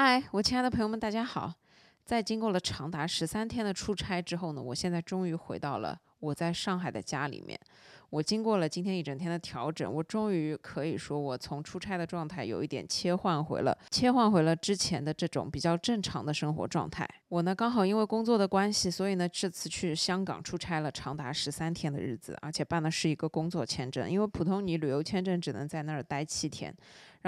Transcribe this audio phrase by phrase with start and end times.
[0.00, 1.52] 嗨，我亲爱的朋友们，大家好！
[2.04, 7.58] 在经过了长达十三天的出差之后呢，我现在终于回到了我在上海的家里面。
[8.10, 17.04] 我经过了今天一整天的调整，我终于可以说，我从出差的状态有一点切换回了，切换回了之前的这种比较正常的生活状态。
[17.26, 26.72] 我呢，刚好因为工作的关系，所以呢，这次去香港出差了长达十三天的日子，而且办的是一个工作签证，因为普通你旅游签证只能在那儿待七天。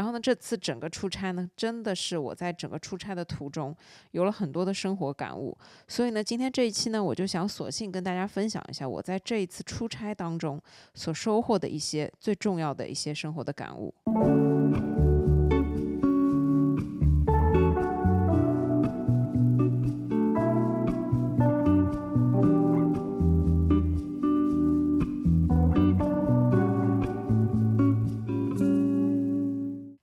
[0.01, 3.77] 然后呢，这次整个出差呢，真的是我在整个出差的途中
[4.13, 5.55] 有了很多的生活感悟。
[5.87, 10.59] 所以呢，今天这一期呢，我就想索性跟大家分享一下我在这一次出差当中
[10.95, 13.93] 所收获的一些最重要的一些生活的感悟。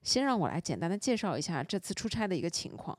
[0.08, 2.98] 先让我来简单的介绍一下这次出差的一个情况。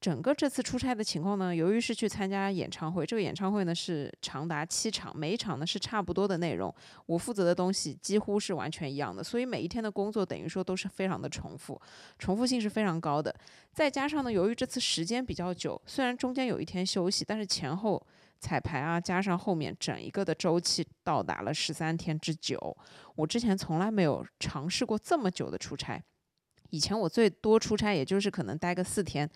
[0.00, 6.72] 整个这次出差的情况呢，由于是去参加演唱会，这个演唱会呢是长达七场，每一场呢是差不多的内容，
[7.06, 11.80] 我负责的东西几乎是完全一样的，所以每一天的工作等于说都是非常的重复，
[12.18, 13.34] 重复性是非常高的。
[13.72, 18.00] 再加上呢，由于这次时间比较久，虽然中间有一天休息，但是前后
[18.38, 22.76] 彩排啊，加上后面整一个的周期到达了十三天之久，
[23.16, 26.02] 我之前从来没有尝试过这么久的出差。
[26.74, 29.30] 以前我最多出差，也就是可能待个四天，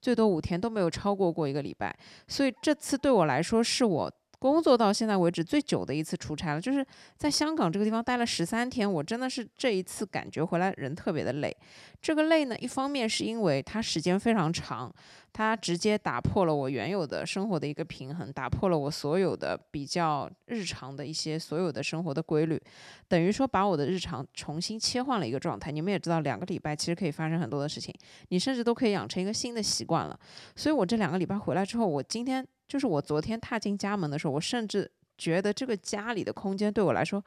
[0.00, 1.94] 最多五天都没有超过过一个礼拜，
[2.28, 4.12] 所以这次对我来说是我。
[4.44, 8.92] 工作到现在为止最久的一次出差了，就是在香港这个地方待了十三天。
[8.92, 11.56] 我真的是这一次感觉回来人特别的累。
[12.02, 14.92] 这个累呢，一方面是因为它时间非常长，
[15.32, 22.60] 它直接打破了我原有的生活的一个平衡，打破了我所有的比较日常的一些所有的生活的规律，
[23.08, 25.72] 等于说把我的日常重新切换了一个状态。
[25.72, 27.94] 你们也知道，两个礼拜其实可以发生很多的事情，
[28.28, 30.20] 你甚至都可以养成一个新的习惯了。
[30.54, 32.46] 所以我这两个礼拜回来之后，我今天。
[32.66, 37.22] 就是我昨天踏进家门的时候，我甚至觉得这个家里的空间对我来说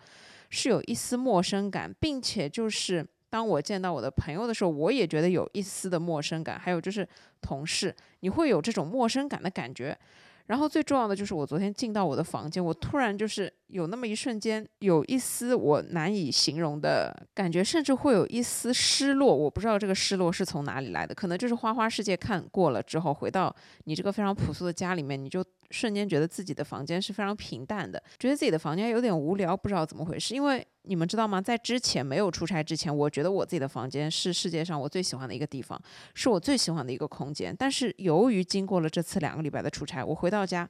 [0.49, 6.59] 是有一丝陌生感，并且就是当我见到我的朋友的时候，我也觉得有一丝的陌生感。
[6.59, 7.07] 还有就是
[7.41, 9.97] 同事，你会有这种陌生感的感觉。
[10.47, 19.35] 然后最重要的就是，我昨天进到我的房间，我突然就是有那么一瞬间，有一丝我难以形容的感觉，甚至会有一丝失落。
[19.35, 23.53] 我不知道这个失落是从哪里来的，可能就是花花世界看过了之后，回到
[23.83, 30.65] 你这个非常朴素的家里面，你就瞬间觉得自己的房间是非常平淡的，觉得自己的房间有点无聊，不知道怎么回事，因为。
[30.89, 31.41] 你们知道吗？
[31.41, 35.77] 在之前没有出差之前，我觉得我自己的房间是世界上我最喜欢的一个地方，
[36.13, 37.53] 是我最喜欢的一个空间。
[37.59, 40.65] 但是由于经过了这次两个礼拜的出差，我回到家。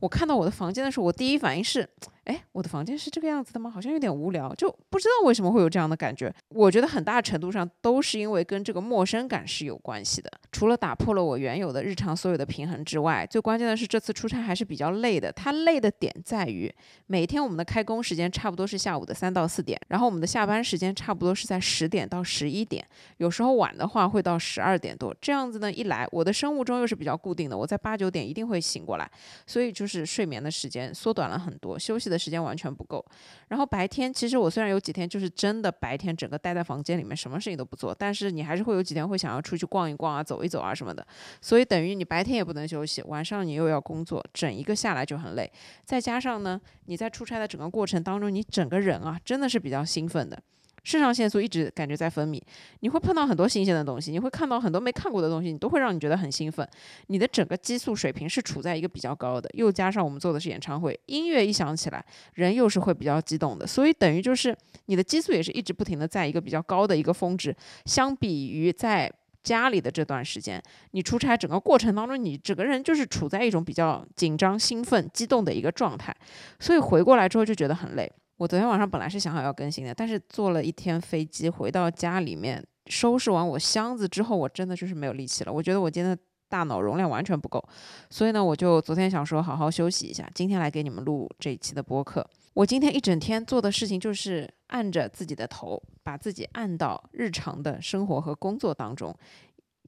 [0.00, 1.86] 我看到我的房间的时候，我第一反应是，
[2.28, 3.68] 哎，我的房间是这个样子的吗？
[3.68, 6.32] 好像有点无聊，就不知道为什么会有这样的感觉。
[6.50, 10.30] 我觉得很大程度上都是因为跟这个陌生感是有关系的。
[10.52, 15.32] 除了打破了我原有的日常所有的平衡之外，最关键的是这次出差还是比较累的。
[15.32, 16.72] 它累的点在于，
[17.06, 25.12] 每天我们的开工时间差不多是下午的三到四点，然后我们的下班时间差不多是在十点到十一点，有时候晚的话会到十二点多。
[25.20, 29.10] 这样子呢，一来我的生物钟又是比较固定的，我在八九点一定会醒过来，
[29.44, 29.88] 所以就。
[29.88, 33.04] 是睡眠的时间缩短了很多，休息的时间完全不够。
[33.48, 41.06] 然后白天，其实我虽然有几天就是真的白天整个待在房间里面，什么事情都不做，但是你还是会有几天会想要出去逛一逛啊，走一走啊什么的。
[41.40, 45.50] 所以等于你白天也不能休息，晚上你又要工作，整一个下来就很累。
[45.84, 50.42] 再加上呢，你在出差的整个过程当中，你整个人啊真的是比较兴奋的。
[50.88, 52.40] 肾上腺素一直感觉在分泌，
[52.80, 56.66] 你会碰到很多新鲜的东西，你会看到很多没看过的东西，你都会让你觉得很兴奋。
[57.08, 64.56] 你的整个激素水平是处在一个比较高的，又加上我们做的是演唱会，音乐一响起来，人又是会比较激动的，所以等于就是
[64.86, 67.54] 你的激素也是一直不停的在一个比较高的一个峰值。
[67.84, 69.12] 相比于在
[69.42, 70.62] 家里的这段时间，
[70.92, 76.16] 你出差整个过程当中，你整个人就是处在一种比较紧张、兴奋、激动的一个状态，
[76.58, 78.10] 所以回过来之后就觉得很累。
[78.38, 85.52] 我昨天晚上本来是想好要更新的，但是坐了一天飞机回到家里面，收拾完我箱子之后，我真的就是没有力气了。
[85.52, 87.62] 我觉得我今天的大脑容量完全不够，
[88.08, 92.24] 所以呢，我就昨天想说好好休息一下，今天来给你们录这一期的播客。
[92.54, 99.12] 我今天一整天做的事情就是按着自己的头，把自己按到日常的生活和工作当中，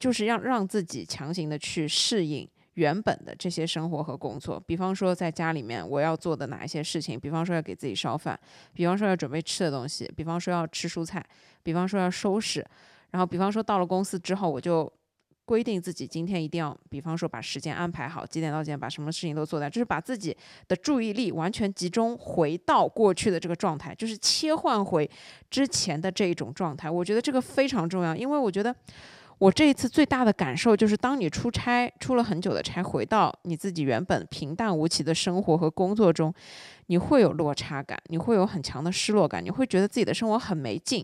[0.00, 2.48] 就是让让自己强行的去适应。
[2.74, 8.38] 原本的这些生活和工作，比方说在家里面我要做的哪一些事情，比方说要给自己烧饭，
[8.72, 11.24] 比方说要准备吃的东西，比方说要吃蔬菜，
[11.62, 12.64] 比方说要收拾，
[13.10, 14.90] 然后比方说到了公司之后，我就
[15.44, 20.36] 规定自己今天一定要，比方说把时间安排好，几点到几点把什么事情都做掉，就是把自己
[20.68, 25.10] 的注意力完全集中回到过去的这个状态，就是切换回
[25.50, 26.88] 之前的这一种状态。
[26.88, 28.74] 我觉得这个非常重要，因为我觉得。
[29.40, 36.32] 我这一次最大的感受就是，当你出差出了很久的差，回到你自己原本平淡无奇的生活和工作中，
[36.88, 41.02] 你会有落差感，你会有很强的失落感，你会觉得自己的生活很没劲。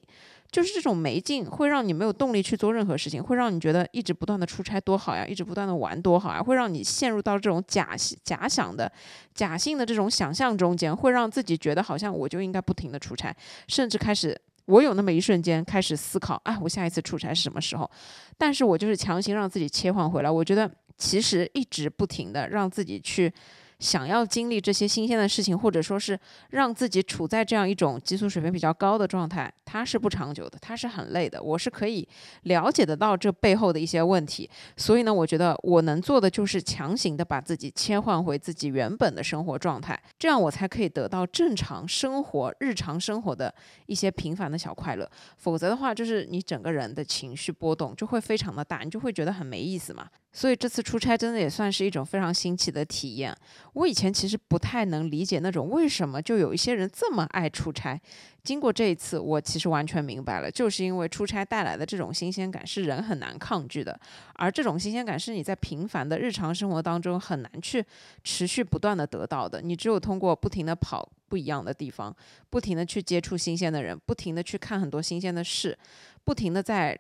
[0.53, 8.91] 就是这种没劲，会让你没有动力去做任何事情，会让你觉得一直不断的出差多好呀，一直不断的玩多好呀，会让你陷入到这种假假想的、
[9.35, 13.35] 假性的这种想象中间，会让自己觉得好像我就应该不停的出差，
[13.67, 17.91] 甚至开始我有那么一瞬间开始思考，哎，我下一次出差是什么时候？
[18.39, 23.33] 但是我就是强行让自己切换回来，我觉得其实一直不停的让自己去。
[23.79, 26.19] 想要经历这些新鲜的事情，或者说是
[26.51, 31.43] 让自己处在这样一种激素水平比较高的状态，它是不长久的，它是很累的。
[31.43, 32.09] 我是可以
[32.45, 43.55] 了解得到这背后的一些问题，所以呢，我觉得我能做的就是强行的把自己切换回自己原本的生活状态，这样我才可以得到正常生活、日常生活的
[43.87, 45.09] 一些平凡的小快乐。
[45.37, 50.09] 否则的话，就是你整个人的情绪波动就会非常的大，你就会觉得很没意思嘛。
[50.37, 53.35] 所以这次出差真的也算是一种非常新奇的体验。
[53.73, 57.99] 我以前其实不太能理解那种为什么就有一些人这么爱出差。
[58.45, 63.99] 经过这一次，我其实完全明白了，就是因为出差带来的这种新鲜感是人很难抗拒的，
[64.35, 67.83] 而这种新鲜感是你在平凡的日常生活当中很难去
[68.23, 69.63] 持续不断的得到的。
[69.63, 72.15] 你只有通过不停的跑不一样的地方，
[72.51, 75.79] 不停的去接触新鲜的人，不停的去看很多新鲜的事，
[76.25, 76.99] 不停的在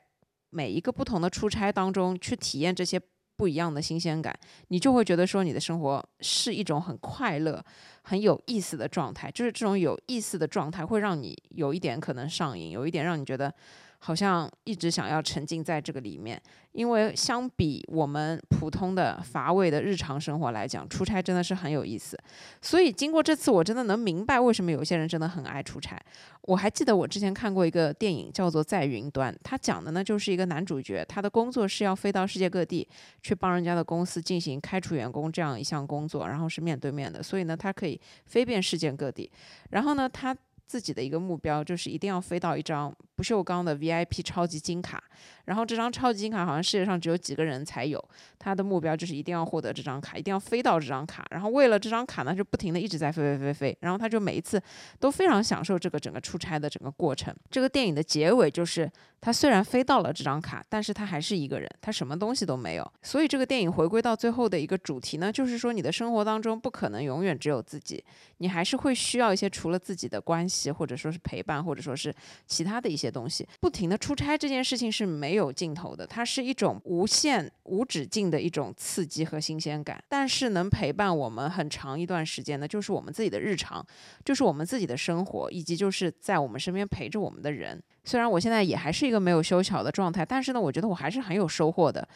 [0.48, 2.98] 每一个不同的出差当中去体验这些。
[3.36, 4.36] 不一样的新鲜感，
[4.68, 7.64] 你就会觉得说你的生活是一种很快乐、
[8.02, 9.30] 很有意思的状态。
[9.30, 13.52] 就是这种有意思的状态，会让你有一点可能上瘾，有一点让你觉得。
[13.98, 16.40] 好像一直想要沉浸在这个里面，
[16.72, 22.16] 因为相比我们普通的乏味的日常生活来讲，出差真的是很有意思。
[22.62, 26.00] 所以经过这次，我真的能明白为什么有些人真的很爱出差。
[26.42, 32.86] 我还记得我之前看过一个电影，叫做《在云端》，它讲的呢就是一个男主角，他的工作是要飞到世界各地
[33.22, 39.30] 去帮人家的公司进行开除员工这样一项工作，然后是面对面的，所以呢，他可以飞遍世界各地。
[39.70, 40.36] 然后呢，他。
[40.68, 45.02] 自己的一个目标就是一定要飞到一张不锈钢的 VIP 超级金卡，
[45.46, 48.02] 然后这张超级金卡好像世界上只有几个人才有。
[48.38, 51.26] 他的目标就是一定要获得这张卡，一定要飞到这张卡。
[51.30, 53.78] 然后为了这张卡呢，就不停的一直在飞飞飞飞。
[53.80, 54.62] 然后他就每一次
[55.00, 57.34] 都非常享受这个整个出差的整个过程。
[57.50, 58.88] 这个电影的结尾就是
[59.20, 62.92] 他虽然飞到了这张卡，但是他还是一个人，他什么东西都没有。
[63.02, 68.04] 所以这个电影回归到最后的一个主题呢，就是说你的生活当中不可能永远只有自己，
[68.38, 70.66] 你还是会需要一些除了自己的关系。
[70.76, 72.14] 或者说是陪伴，或者说是
[72.46, 80.02] 其他的一些些东西，不停的出差这件事情是没有尽头的，它是一种无限无止境的一种刺激和新鲜感。
[80.08, 83.84] 但是能陪伴我们很长一段时间的，就是我们自己的日常，
[84.24, 87.80] 就是我们自己的生活，以及就是在我们身边陪着我们的人。
[88.04, 92.06] 虽然我现在也还是一个没有修巧的状态，但是呢，我觉得我还是很有收获的。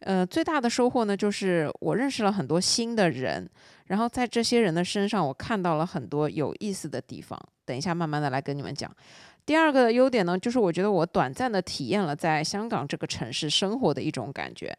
[0.00, 3.48] 呃，最大的收获呢，就是我认识了很多新的人，
[3.86, 7.40] 然后在这些人的身上，我看到了很多有意思的地方。
[7.64, 8.94] 等一下，慢慢的来跟你们讲。
[9.46, 14.76] 第二个优点呢，就是我觉得我短暂的体验了在香港这个城市生活的一种感觉。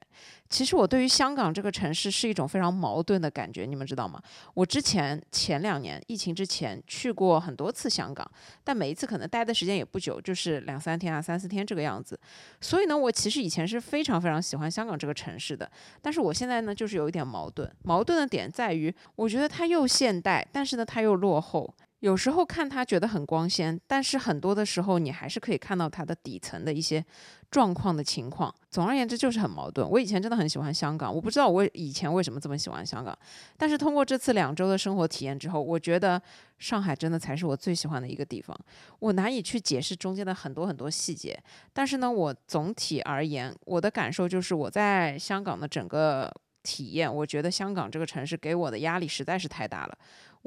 [0.49, 4.21] 其实我对于香港这个城市是一种非常矛盾的感觉，你们知道吗？
[4.53, 8.29] 我之前前两年疫情之前去过很多次香港，
[8.65, 12.19] 但每一次可能待的时间也不久，就是两三天啊、三四天这个样子。
[12.59, 15.69] 所以呢，我其实以前是非常非常喜欢香港这个城市的。
[16.01, 17.73] 但是我现在呢，就是有一点矛盾。
[17.83, 21.73] 矛盾的点在于，我觉得它又现代，但是呢，它又落后。
[21.99, 27.03] 有时候看它觉得很光鲜，但是很多的时候你还是可以看到它的底层的一些
[27.49, 28.53] 状况的情况。
[28.69, 29.89] 总而言之，就是很矛盾。
[29.89, 33.17] 我以前真的很喜欢香港，我不知道我以前为什么这么喜欢香港，
[33.57, 36.21] 但是通过这次两周的生活体验之后，我觉得
[36.59, 38.55] 上海真的才是我最喜欢的一个地方。
[38.99, 41.41] 我难以去解释中间的很多很多细节，
[41.73, 49.97] 但是呢，我总体而言，我的感受就是我在香港的整个体验，我觉得香港这个城市给我的压力实在是太大了。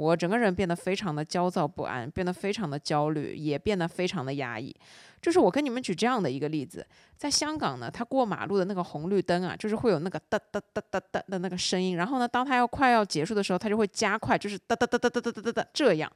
[0.00, 4.74] 我整个人变得非常的焦躁不安，变得非常的焦虑，也变得非常的压抑。
[5.20, 6.86] 就是我跟你们举这样的一个例子，
[7.18, 11.96] 在香港呢，他过马路的那个红绿灯啊，就是会有那个哒哒哒哒哒的那个声音。
[11.96, 16.10] 然后呢，当他要快要结束的时候，他就会加快，就是哒哒哒哒哒哒哒哒哒这样。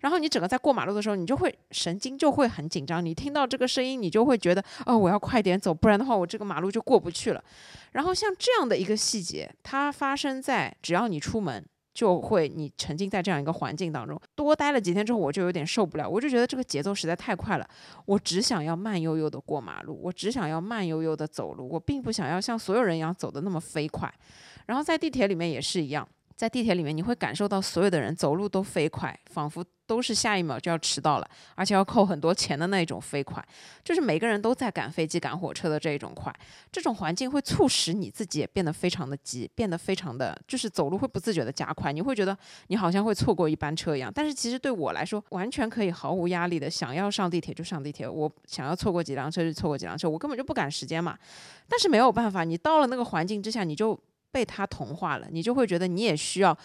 [0.00, 3.02] 然后你整个在过马路的时候，你就会神经就会很紧张。
[3.02, 7.42] 你听到这个声音，你就会觉得哦，我要快点走，不然的话我这个马路就过不去了。
[7.92, 11.64] 然后像这样的一个细节，它发生在只要你出门。
[12.00, 17.68] 就会你沉浸在这样一个环境当中，多待了几天之后，我就有点受不了，我就觉得这个节奏实在太快了，
[18.06, 24.10] 我只想要慢悠悠的过马路，我只想要慢悠悠的走路，我并不想要像所有人一样走的那么飞快。
[24.64, 26.08] 然后在地铁里面也是一样。
[26.40, 33.46] 在地铁里面，你会感受到所有的人走路都飞快，仿佛都是下一秒就要迟到了，而且要扣很多钱的那种飞快，
[33.84, 36.34] 就是每个人都在赶飞机、赶火车的这一种快。
[36.72, 42.34] 这种环境会促使你自己也变得非常的急，变得非常的就是走路会不自觉的加快，你会觉得
[42.68, 44.10] 你好像会错过一班车一样。
[44.10, 51.18] 但是其实对我来说，完全可以毫无压力的想要上地铁就上地铁，我想要错过几辆车就错过几辆车，我根本就不赶时间嘛。
[51.68, 54.00] 但是没有办法，你到了那个环境之下，你就。
[54.30, 56.56] 被他同化了，你就会觉得你也需要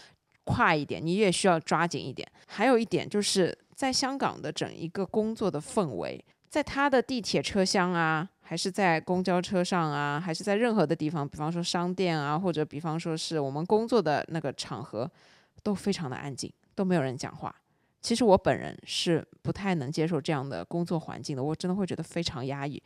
[0.43, 2.27] 快一点，你也需要抓紧一点。
[2.47, 15.09] 还有一点就是在香港的整一个工作的氛围，在他的地铁车厢啊，还是在公交车上啊，还是在任何的地方，比方说商店啊，或者比方说是我们工作的那个场合，
[15.63, 17.53] 都非常的安静，都没有人讲话。
[18.05, 22.79] 其实我本人是不太能接受这样的工作环境的，我真的会觉得非常压抑。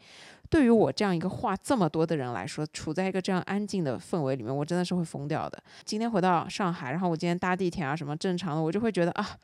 [0.49, 5.61] 对于我这样一个话这么多的人来说，处在一个这样安静的氛围里面，我真的是会疯掉的。
[5.83, 9.37] 今天回到上海，然后我今天搭地铁啊什么正常的，我就会觉得啊，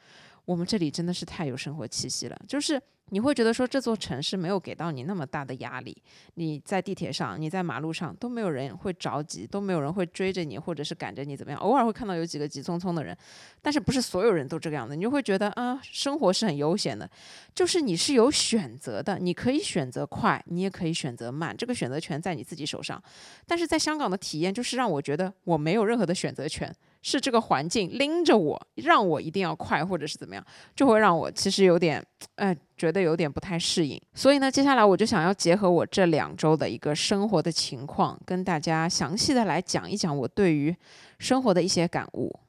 [0.45, 2.81] 我们这里真的是太有生活气息了，就是。
[3.09, 5.95] 你会觉得说这座城市没有给到你那么大的压力，
[6.33, 13.15] 你在地铁上，你在马路上都没有人会着急，都没有人会追着你或者是赶着你怎么样，偶尔会看到有几个急匆匆的人，
[13.61, 17.09] 但是不是所有人都这个样子，你就会觉得啊，生活是很悠闲的，
[17.53, 23.01] 就是你是有选择的，你可以选择快，你也可以选择慢，这个选择权在你自己手上。
[23.45, 26.73] 但是在香港的体验就是让我觉得我没有任何的选择权。
[27.07, 30.43] 是这个环境拎着我，让我一定要快，或者是怎么样，
[30.75, 34.01] 就会让我其实有点，哎，觉得有点不太适应。
[34.15, 40.75] 所以呢，接下来我就想要结合我这两周的一个生活的情况，跟大家详细的来讲一讲我对于
[41.19, 42.39] 生活的一些感悟。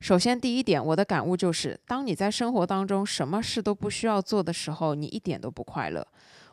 [0.00, 6.06] 首先，第一点，我的感悟就是，当你在生活当中什么事都不需要做的时候，你一点都不快乐。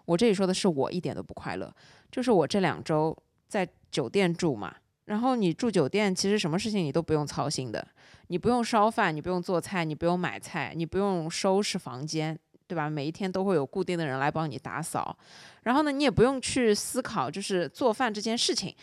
[0.06, 1.74] 我这里说的是我一点都不快乐，
[2.10, 3.16] 就是我这两周
[3.50, 7.86] 在酒店住嘛，然后你住酒店，其实什么事情你都不用操心的，
[8.28, 12.90] 你不用烧饭，你不用做菜，你不用买菜，你不用收拾房间，对吧？
[12.90, 15.18] 每一天都会有固定的人来帮你打扫，
[15.64, 18.74] 然后呢，你也不用去思考就是做饭这件事情。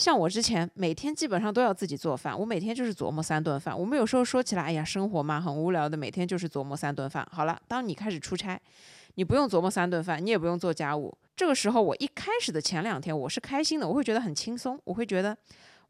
[0.00, 3.78] 像我之前每天基本上都要自己做饭，我每天就是琢磨三顿饭。
[3.78, 7.28] 我们有时候说起来，哎呀，生活嘛很无聊的，每天就是琢磨三顿饭。
[7.30, 8.58] 好了，当你开始出差，
[9.16, 11.14] 你不用琢磨三顿饭，你也不用做家务。
[11.36, 15.36] 这个时候，我一开始的前两天我是开心的，我会觉得很轻松，我会觉得。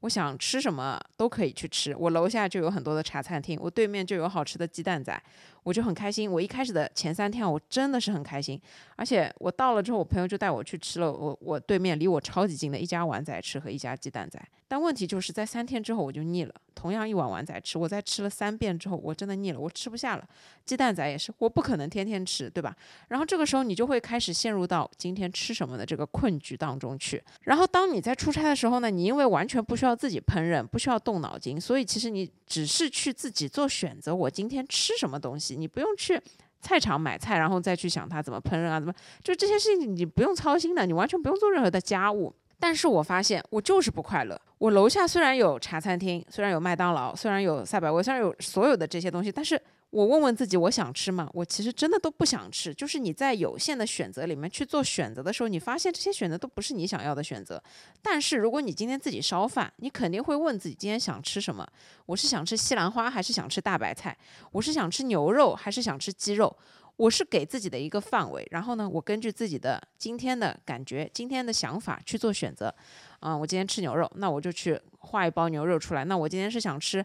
[0.00, 5.23] 我想吃什么都可以去吃，我楼下就有很多的茶餐厅，我对面就有好吃的鸡蛋仔，
[5.62, 6.30] 我就很开心。
[6.30, 8.61] 我一开始的前三天，我真的是很开心，
[8.97, 14.40] 而且我到了之后，我朋友就带我去吃了我我对面离我超级近的一家碗仔吃和一家鸡蛋仔。
[14.66, 20.25] 但问题就是在三天之后我就腻了，同样一碗碗仔吃，我在吃了三遍之后，我真的腻了，我吃不下了。
[20.64, 22.75] 鸡蛋仔也是，我不可能天天吃，对吧？
[23.09, 27.21] 然后这个时候你就会开始陷入到今天吃什么的这个困局当中去。
[27.42, 36.18] 然后当你在出差的时候呢，你因为完全不需要要自己烹饪，不需要动脑筋，所以其实你只是去自己做选择，我今天吃什么东西，你不用去
[36.61, 42.32] 菜场买菜，然后再去想它怎么烹饪啊，怎么就这些事情你不用操心的，你完全不用做任何的家务。
[42.60, 44.40] 但是我发现我就是不快乐。
[44.58, 51.28] 我楼下虽然有茶餐厅，虽然有麦当劳，虽然有赛百味，虽然有所有的这些东西，但是我问问自己，我想吃吗？
[51.32, 52.72] 我其实真的都不想吃。
[52.74, 57.60] 就是你在有限的选择里面去做选择的时候，你发现这些选择都不是你想要的选择。
[58.02, 61.66] 但是如果你今天自己烧饭，你肯定会问自己今天想吃什么？
[62.04, 64.14] 我是想吃西兰花还是想吃大白菜？
[64.52, 66.54] 我是想吃牛肉还是想吃鸡肉？
[67.00, 72.75] 我是给自己的一个范围，然后呢，我根据自己的今天的感觉、今天的想法去做选择。
[73.21, 76.04] 啊，我今天吃牛肉，那我就去画一包牛肉出来。
[76.04, 77.02] 那我今天是想吃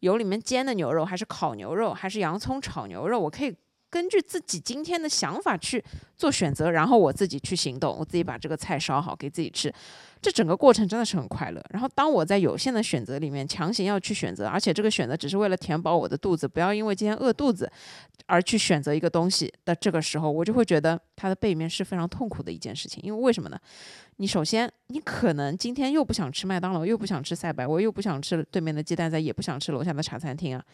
[0.00, 3.20] 油里面煎的牛肉，还是烤牛肉，还是洋葱炒牛肉？
[3.20, 3.56] 我可以
[3.90, 5.82] 根据自己今天的想法去
[6.16, 9.72] 做选择，然后我自己去行动，我自己把这个菜烧好给自己吃。
[10.20, 11.64] 这整个过程真的是很快乐。
[11.70, 17.70] 然后，当我在有限的选择里面强行要去选择，而且这个选择只是为了填饱我的肚子，不要因为今天饿肚子
[18.26, 23.00] 而去选择一个东西的这个时候，我就会觉得它的背面是非常痛苦的一件事情。
[23.04, 23.58] 因为为什么呢？
[24.16, 30.64] 你首先，你可能今天又不想吃麦当劳，又不想吃赛百味，又不想吃对面的鸡蛋仔，也不想吃楼下的茶餐厅啊。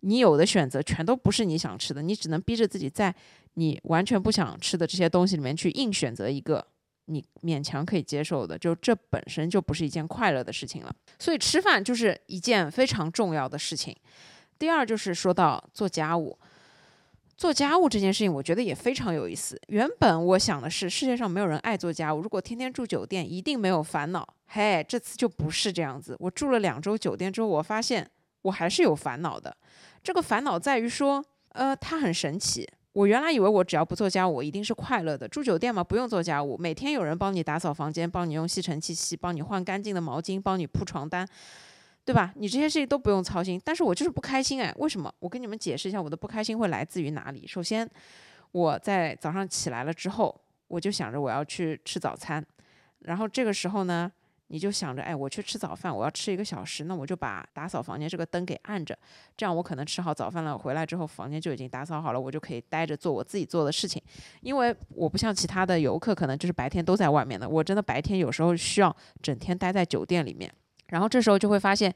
[0.00, 3.14] 你有的选择全都不是你想吃的，你只能逼着自己在
[3.54, 6.66] 你完全不想吃的这些东西里面去硬选择一个。
[7.08, 10.92] 你勉强可以接受的，就这本身就不是一件快乐的事情了。
[11.20, 13.94] 所以吃饭就是一件非常重要的事情。
[14.58, 16.36] 第二就是说到做家务，
[17.36, 19.56] 做家务这件事情，我觉得也非常有意思。
[19.68, 24.26] 原本我想的是，世界上没有人爱做家务，如果天天住酒店，一定没有烦恼。
[24.46, 26.16] 嘿，这次就不是这样子。
[26.18, 28.10] 我住了两周酒店之后，我发现
[28.46, 29.54] 我还是有烦恼的。
[30.02, 32.68] 这个烦恼在于说，呃，它很神奇。
[32.92, 35.28] 我原来以为我只要不做家务，我一定是快乐的。
[35.28, 41.28] 住酒店嘛，不用做家务，每天有人帮你打扫房间，帮你用吸尘器吸，帮你换干净的毛巾，帮你铺床单。
[42.06, 42.32] 对吧？
[42.36, 45.12] 你这些事情都不用操心，但是我就是不开心哎，为什么？
[45.18, 47.44] 我跟你们解释一下，我的不开心会来自于哪里。
[47.44, 47.88] 首先，
[48.52, 52.44] 我在早上起来了之后，我就想着我要去吃早餐，
[53.00, 54.10] 然后这个时候呢，
[54.48, 58.96] 你就想着，哎，我去吃早饭，我要吃一个小时，那我就把打扫房间这个灯给按着，
[59.36, 64.00] 这样我可能吃好早饭了，回来之后房间就已经打扫好了，我就可以待着做我自己做的事情。
[64.40, 70.52] 因为我不像其他的游客，可能就是白天都在外面的，我真的白天有时候需要整天待在酒店里面。
[70.88, 71.92] 然后这时候就会发现，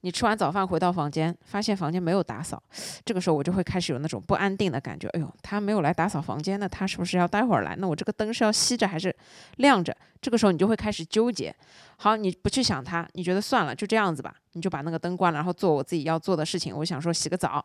[0.00, 2.62] 你吃完早饭回到房间，发现房间没有打扫，
[3.04, 5.08] 这个时候我就会开始有那种不安定的感觉。
[5.08, 7.74] 哎呦，他没有来打扫房间，那他是不是要待会儿来？
[7.76, 9.14] 那我这个灯是要熄着还是
[9.56, 9.96] 亮着？
[10.20, 11.54] 这个时候你就会开始纠结。
[11.96, 16.76] 好，你不去想他，你觉得算了，就这样子吧，你就把那个灯关了，然后做我自己要做的事情。
[16.76, 17.64] 我想说洗个澡，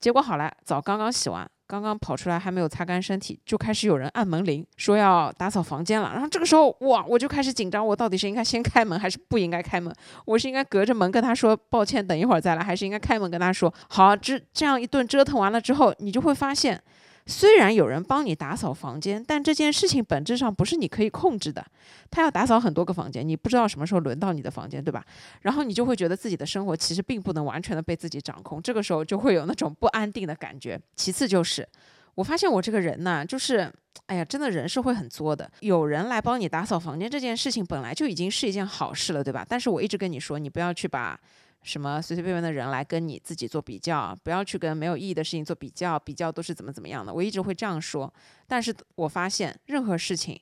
[0.00, 1.48] 结果好了，澡刚刚洗完。
[1.66, 6.10] 刚刚跑出来还没有擦干身体，就开始有人按门铃，说要打扫房间了。
[6.12, 9.92] 然后这个时候，哇，我就开始紧张，我到底是应该先开门还是不应该开门？
[10.24, 14.14] 我是应该隔着门跟他说抱歉，等一会儿再来，还是应该开门跟他说好？
[14.14, 16.82] 这这样一顿折腾完了之后，你就会发现。
[17.26, 21.64] 虽然有人帮你打扫房间，但这件事情本质上不是你可以控制的。
[22.10, 25.04] 他要打扫很多个房间，你不知道什么时候轮到你的房间，对吧？
[25.40, 30.78] 然后你就会觉得自己的生活其实并不能完全的被自己掌控，这个时候就会有那种不安定的感觉。
[30.94, 31.66] 其次就是，
[32.14, 33.72] 我发现我这个人呢，就是，
[34.06, 35.50] 哎呀，真的人是会很作的。
[35.60, 39.46] 有人来帮你打扫房间这件事情本来就已经是一件好事了，对吧？
[39.48, 41.18] 但是我一直跟你说，你不要去把。
[41.64, 47.12] 什么随随便便的人来跟你自己做比较，不要去跟没有意义的事情做比较，比较都是怎么怎么样的。
[47.12, 48.12] 我一直会这样说，
[48.46, 50.40] 但是我发现任何事情，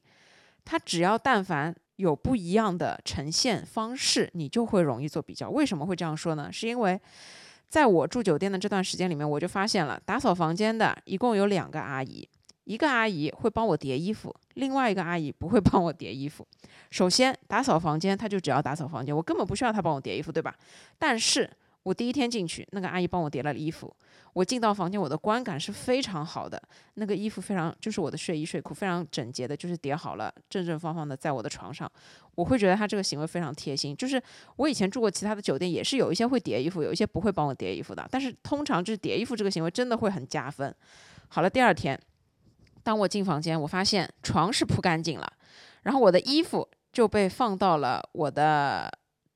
[0.64, 5.48] 它只要但凡有不一样的呈现方式，你就会容易做比较。
[5.48, 6.52] 为什么会这样说呢？
[6.52, 7.00] 是因为
[7.68, 12.28] 在我住酒店的这段时间里面，我就发现了打扫房间的一共有两个阿姨。
[12.64, 16.46] 一个阿姨会帮我叠衣服，另外一个阿姨不会 帮我叠衣服。
[16.90, 20.54] 首先打扫房间，她就只要打扫房间，我根本不需要她帮我叠衣服，对吧？
[20.98, 21.50] 但是
[21.82, 23.92] 我第一天进去，那个阿姨帮我叠了衣服，
[24.34, 26.62] 我进到房间，我的观感是非常好的。
[26.94, 31.90] 那个衣服非常，就是我的睡衣睡裤非常整洁的，就是叠好了，正正方方的在我的床上。
[32.36, 33.96] 我会觉得她这个行为非常贴心。
[33.96, 34.22] 就是
[34.54, 38.06] 我以前住过其他的酒店，也是有一些会叠衣服，有一些不会帮我叠衣服的。
[38.08, 40.72] 但是通常就是叠衣服这个行为真的会很加分。
[41.28, 41.98] 好了，第二天。
[42.82, 45.32] 当我进房间，我发现床是铺干净了，
[45.82, 48.90] 然后我的衣服就被放到了我的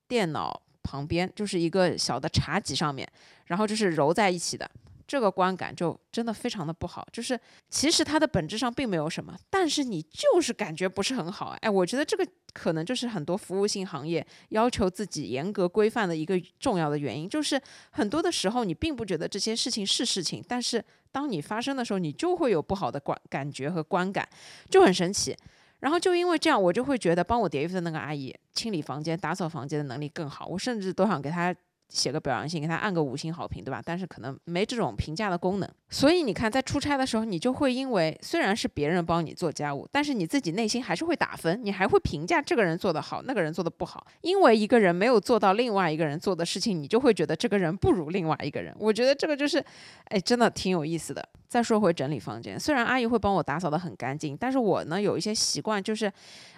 [0.08, 3.08] 电脑旁边，就是一个小的茶几上面，
[3.46, 4.70] 然后就是揉在一起的。
[5.06, 7.38] 这个观感就真的非常的不好，就是
[7.70, 11.56] 其实它的本质上并没有什么，但是你就是感觉不是很好。
[11.60, 24.28] 哎，我觉得这个可能就是很多服务性行业要求自己严格规范的一个重要的原因，就是很多的时候你并不觉得这些事情是事情，但是当你发生的时候，你就会有不好的观感觉和观感，
[24.68, 25.36] 就很神奇。
[25.80, 31.54] 然后就因为这样，我就会觉得帮我叠衣服的那个阿姨清理房间、打扫房间的能力更好，我甚至都想给她。
[31.88, 33.80] 写个表扬信，给他按个五星好评，对吧？
[33.84, 44.06] 但是可能没这种评价的功能，所以你看，在出差的时候，你就会因为虽然是别人帮你做家务，但是你自己内心还是会打分，你还会评价这个人做得好，那个人做得不好。
[44.22, 48.74] 因为一个人没有做到另外一个人做的事情，你就会觉得这个人不如另外一个人。
[48.78, 49.64] 我觉得这个就是，
[50.06, 51.26] 哎，真的挺有意思的。
[51.48, 56.12] 再说回整理房间，虽然阿姨会帮我打扫的很干净，但是我呢有一些习惯，就是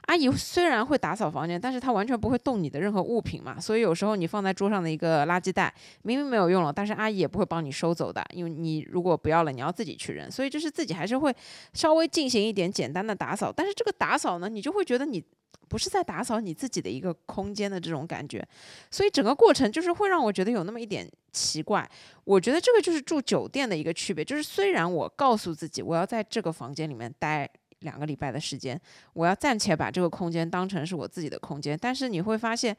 [0.07, 5.73] 阿姨虽然会打扫房间，但是她完全不会动你的任何物品嘛，所以有时候你放在桌上的一个垃圾袋，
[6.03, 11.35] 明明没有用了，但是阿姨也不会帮你收走的，因为你如果不要了，你要自己去扔，所以就是自己还是会
[11.75, 15.23] 稍微进行一点简单的打扫，但是这个打扫呢，你就会觉得你。
[15.69, 18.47] 不是在打扫你自己的一个空间的这种感觉，
[18.91, 21.89] 所以整个过程就是会让我觉得有那么一点奇怪。
[22.25, 27.49] 我觉得这个就是住酒店的一个区别，就是虽然我告诉自己我要在这个房间里面待
[27.81, 28.81] 两个礼拜的时间，
[29.13, 32.77] 我要暂且把这个空间当成是我自己的空间，但是你会发现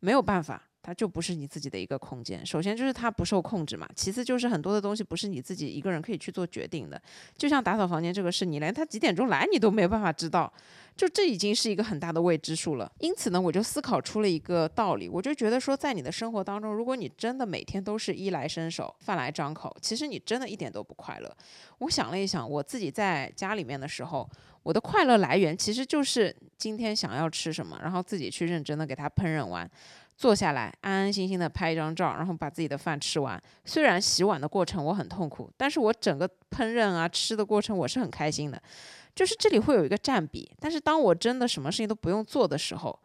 [0.00, 0.62] 没有办法。
[0.82, 2.44] 它就不是你自己的一个空间。
[2.44, 7.00] 首先就是它不受控制嘛，其次就是很多的东西不是你自己一个人可以去做决定的。
[7.36, 10.52] 就像打扫房间这个事，你连他几点钟来你都没有办法知道，
[10.96, 12.90] 就这已经是一个很大的未知数了。
[12.98, 21.36] 因此呢，我就思考出了一个道理，我就觉得说，在你的生活当中，如果你真的每天都是衣来伸手、饭来张口，其实你真的一点都不快乐。
[21.78, 24.28] 我想了一想，我自己在家里面的时候，
[24.62, 29.68] 我的快乐来源其实就是今天想要吃什么，然后自己去认真的给它烹饪完。
[30.22, 33.42] 坐下来，安安心心的拍一张照，然后把自己的饭吃完。
[33.64, 38.62] 虽然洗碗的过程我很痛苦，但是我整个烹饪啊吃的过程我是很开心的。
[39.16, 42.96] 就是这里会有一个占比，但是当我真的什么事情都不用做的时候，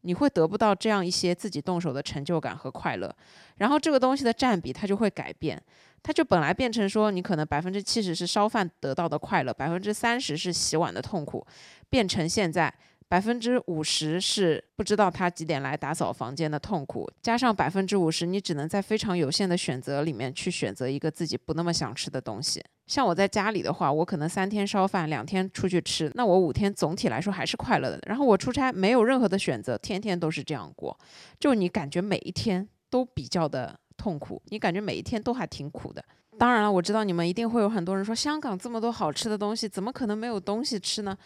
[0.00, 3.14] 你会得不到这样一些自己动手的成就感和快乐。
[3.58, 5.62] 然后这个东西的占比它就会改变，
[6.02, 11.46] 它就本来变成说你可能百分之七十是烧饭得到的快乐，百分之三十是洗碗的痛苦，
[11.88, 12.74] 变成现在。
[13.14, 22.60] 百分之五十是不知道他几点来打扫房间的痛苦，加上百分之五十，你只能在非常有限的选择里面去选择一个自己不那么想吃的东西。
[22.88, 28.00] 像我在家里的话，我可能三天烧饭，两天出去吃，那我五天总体来说还是快乐的。
[28.08, 30.98] 然后我出差没有任何的选择，天天都是这样过，
[31.38, 36.04] 就你感觉每一天都比较的痛苦，你感觉每一天都还挺苦的。
[36.36, 41.16] 当然了，我知道你们一定会有很多人说，香港这么多好吃的东西，怎么可能没有东西吃呢？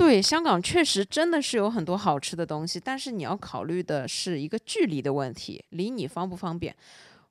[0.00, 6.74] 对，香港确实真的是有很多好吃的东西，但是你要考虑的是一个距离的问题，离你方不方便。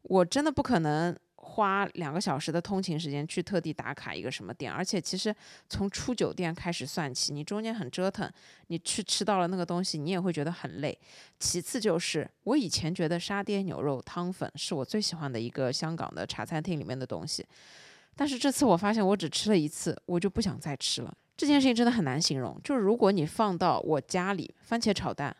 [0.03, 5.35] 我真的不可能花两个小时的通勤时间去特地打卡一个什么店，而且其实
[5.67, 8.31] 从出酒店开始算起，你中间很折腾，
[8.67, 10.95] 你去吃到了那个东西，你也会觉得很累。
[11.39, 17.43] 其次就是我以前觉得沙爹牛肉汤粉是我最喜欢的一个香港的茶餐厅里面的东西，
[18.19, 21.17] 但是这次我发现我只吃了一次，我就不想再吃了。
[21.37, 25.33] 这件事情真的很难形容，就是如果你放到我家里，番茄炒蛋，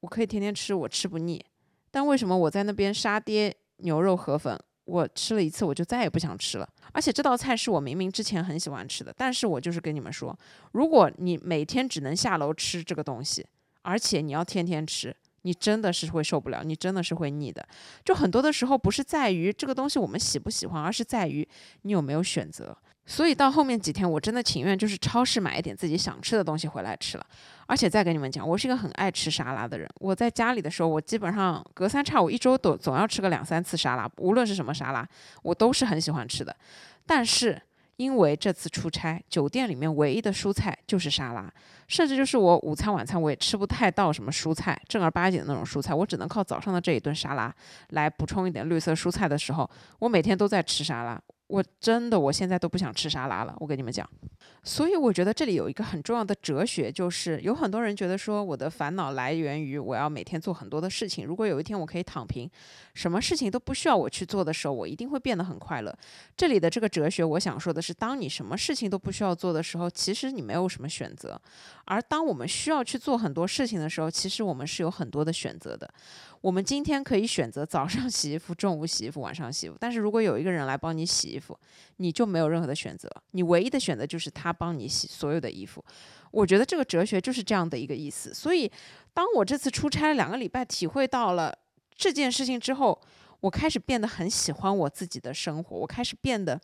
[0.00, 1.42] 我可以天天吃，我吃不腻。
[1.90, 6.68] 但为什么我在那边沙爹牛肉河粉，我吃了一次我就再也不想吃了？
[6.92, 10.38] 而且这道菜是我明明之前很喜欢吃的，但是我就是跟你们说，
[10.72, 13.46] 如果你每天只能下楼吃这个东西，
[13.80, 15.16] 而且你要天天吃，
[15.46, 17.64] 你真的是会受不了，你真的是会腻的。
[18.04, 21.46] 就很多的时候不是在于这个东西我们喜不喜欢，而是在于
[21.82, 22.76] 你有没有选择。
[23.08, 27.24] 所以到后面几天，我真的情愿就是超市买一点自己想吃的东西回来吃了。
[27.68, 29.88] 而且再跟你们讲，我是一个很爱吃沙拉的人。
[30.00, 35.08] 我在家里的时候，我基本上隔三差五一周都总要吃个两三次沙拉，无论是什么沙拉，
[35.44, 36.56] 我都是很喜欢吃的。
[37.06, 37.62] 但是
[37.96, 41.52] 因为这次出差，酒店里面唯一的蔬菜就是沙拉，
[41.88, 47.54] 甚至就是我午餐晚餐我也吃不太到什么蔬菜，正儿八经的那种蔬菜，我只能靠早上的这一顿沙拉
[47.90, 51.20] 来补充一点绿色蔬菜的时候，我每天都在吃沙拉。
[51.48, 53.54] 我真的，我现在都不想吃沙拉了。
[53.60, 54.04] 我跟你们讲，
[54.64, 61.24] 所以我觉得这里有一个很重要的哲学，就是有很多人觉得说，我的烦恼来源于我要每天做很多的事情。
[61.24, 62.50] 如果有一天我可以躺平，
[62.96, 65.94] 什么事情都不需要我去做的时候，我一定会变得很快乐。
[66.34, 71.38] 这里的这个哲学，我想说的是，当你什么事情都不需要做的时候，其实你没有什么选择；
[71.84, 75.86] 而当我们需要去做很多事情的时候，其实我们是有很多的选择的。
[76.40, 81.58] 我们今天可以选择早上洗衣服、中午洗衣服、晚上洗衣服，但是如果有一个人来帮你洗衣服，
[81.98, 85.84] 你就没有任何的选择，你唯一的选择就是他帮你洗所有的衣服。
[86.30, 88.32] 我觉得这个哲学就是这样的一个意思。
[88.32, 88.70] 所以，
[89.12, 91.56] 当我这次出差两个礼拜，体会到了
[91.96, 93.00] 这件事情之后，
[93.40, 96.60] 我开始变得很喜欢我自己的生活，我开始变得。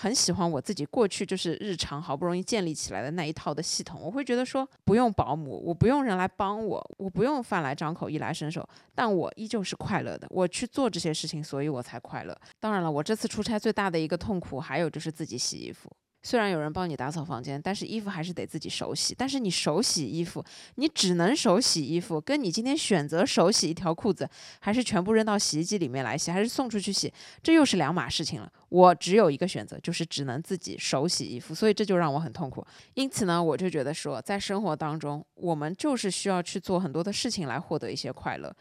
[0.00, 10.24] 很喜欢我自己过去就是日常好不容易建立起来的那一套的系统，我会觉得说不用保姆，我不用人来帮我，我不用饭来张口、衣来伸手，但我依旧是快乐的。
[10.30, 12.40] 我去做这些事情，所以我才快乐。
[12.60, 15.90] 当然了，我这次出差最大的一个痛苦，还有就是自己洗衣服。
[16.22, 19.14] 虽然有人帮你打扫房间，但是衣服还是得自己手洗。
[19.16, 24.28] 但是你手洗衣服，你只能手洗衣服，跟你今天选择手洗一条裤子，
[24.60, 28.52] 还是全部扔到洗衣机里面来洗，还是送出去洗，这又是两码事情了。
[28.68, 32.66] 我只有一个选择，就是只能自己手洗衣服，所以这就让我很痛苦。
[32.94, 38.54] 因此呢，我就觉得说，在生活当中，我们就是需要去做很多的事情来获得一些快乐。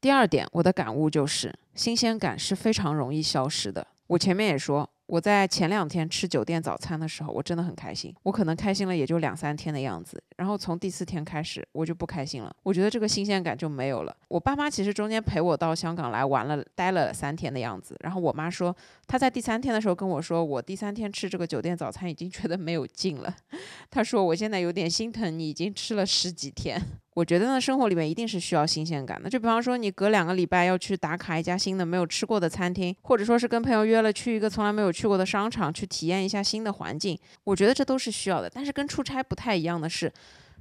[0.00, 3.86] 第二点，我的感悟就是，新鲜感是非常容易消失的。
[4.08, 4.88] 我前面也说。
[5.06, 8.14] 我在前两天吃酒店早餐的时候，我真的很开心。
[8.22, 12.54] 我可能开心了也就两三天的样子，然后从第四天开始我就不开心了。
[12.62, 14.16] 我觉得这个新鲜感就没有了。
[14.28, 17.94] 我爸妈其实中间陪我到香港来玩了，待了三天的样子。
[18.00, 18.74] 然后我妈说，
[19.06, 23.36] 她在第三天的时候跟我说，我第三天吃这个酒店早餐已经觉得没有劲了。
[23.90, 26.80] 她说我现在有点心疼你，已经吃了十几天。
[27.14, 29.28] 我觉得呢，生活里面一定是需要新鲜感的。
[29.28, 37.18] 就比方说，你隔两个礼拜要去打卡一家新的没有吃过的餐厅，或者说是跟朋友约了去一个从来没有去过的商场，去体验一下新的环境。
[37.44, 38.48] 我觉得这都是需要的。
[38.48, 40.10] 但是跟出差不太一样的是，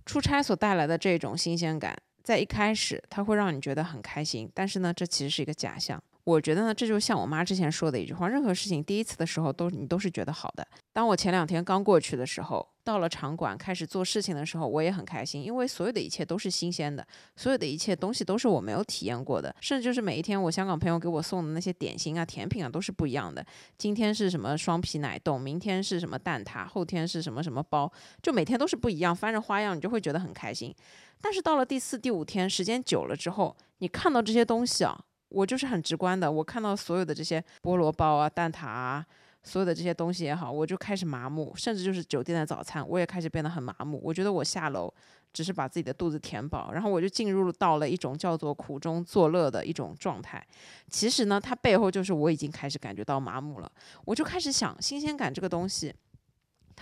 [0.06, 6.04] 出差所带来的这种新鲜感，在一开始它会让你觉得很开心，但是呢，这其实是一个假象。
[6.24, 10.68] 我觉得呢，这就像我妈之前说的一句话：任何事情第一次的时候都你都是觉得好的。
[10.94, 17.06] 当我前两天刚过去的时候，到了场馆开始做事情的时候，我也很开心，因为所有的一切都是新鲜的，
[17.36, 23.44] 所有的一切东西都是我没有体验过的，甚至就是每一天我香港朋友给我送的那些点心啊、甜品啊都是不一样的。
[23.78, 30.76] 今天是什么双皮奶冻，明天是什么蛋挞，后天是什么什么包，就每天都是不一样，翻着花样，你就会觉得很开心。
[31.20, 35.06] 但是到了第四、第五天，时间久了之后，你看到这些东西啊。
[35.32, 39.06] 我就是很直观的，我看到所有的这些菠萝包啊、蛋挞啊，
[39.44, 44.00] 所有的这些东西也好，我就开始麻木，甚至就是酒店的早餐，我也开始变得很麻木。
[44.04, 44.94] 我觉得我下楼
[45.34, 50.46] 只是把自己的肚子填饱，然后我就进入到了一种叫做苦中作乐的一种状态。
[50.90, 53.72] 其实呢，它背后就是我已经开始感觉到麻木了，
[54.06, 55.94] 我就开始想新鲜感这个东西。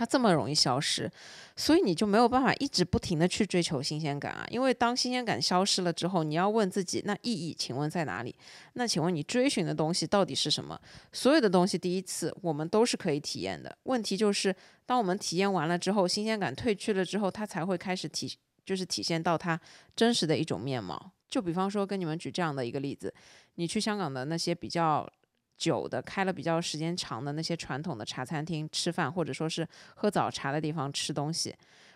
[0.00, 1.12] 它这么容易消失，
[1.56, 4.46] 所以你就没有办法一直不停的去追求新鲜感啊！
[4.48, 8.34] 因为当新鲜感消失了之后，你要问自己，那意义请问在哪里？
[8.72, 10.80] 那请问你追寻的东西到底是什么？
[11.12, 19.60] 所有的东西第一次我们都是可以体验的，问题就是当我们体验完了之后，新鲜感褪去了之后，它才会开始体，就是体现到它
[19.94, 21.12] 真实的一种面貌。
[21.28, 23.12] 就比方说跟你们举这样的一个例子，
[23.56, 25.06] 你去香港的那些比较。
[25.60, 31.54] 久的开了比较时间长的那些传统的茶餐厅吃饭，或者说是喝早茶的地方吃东西。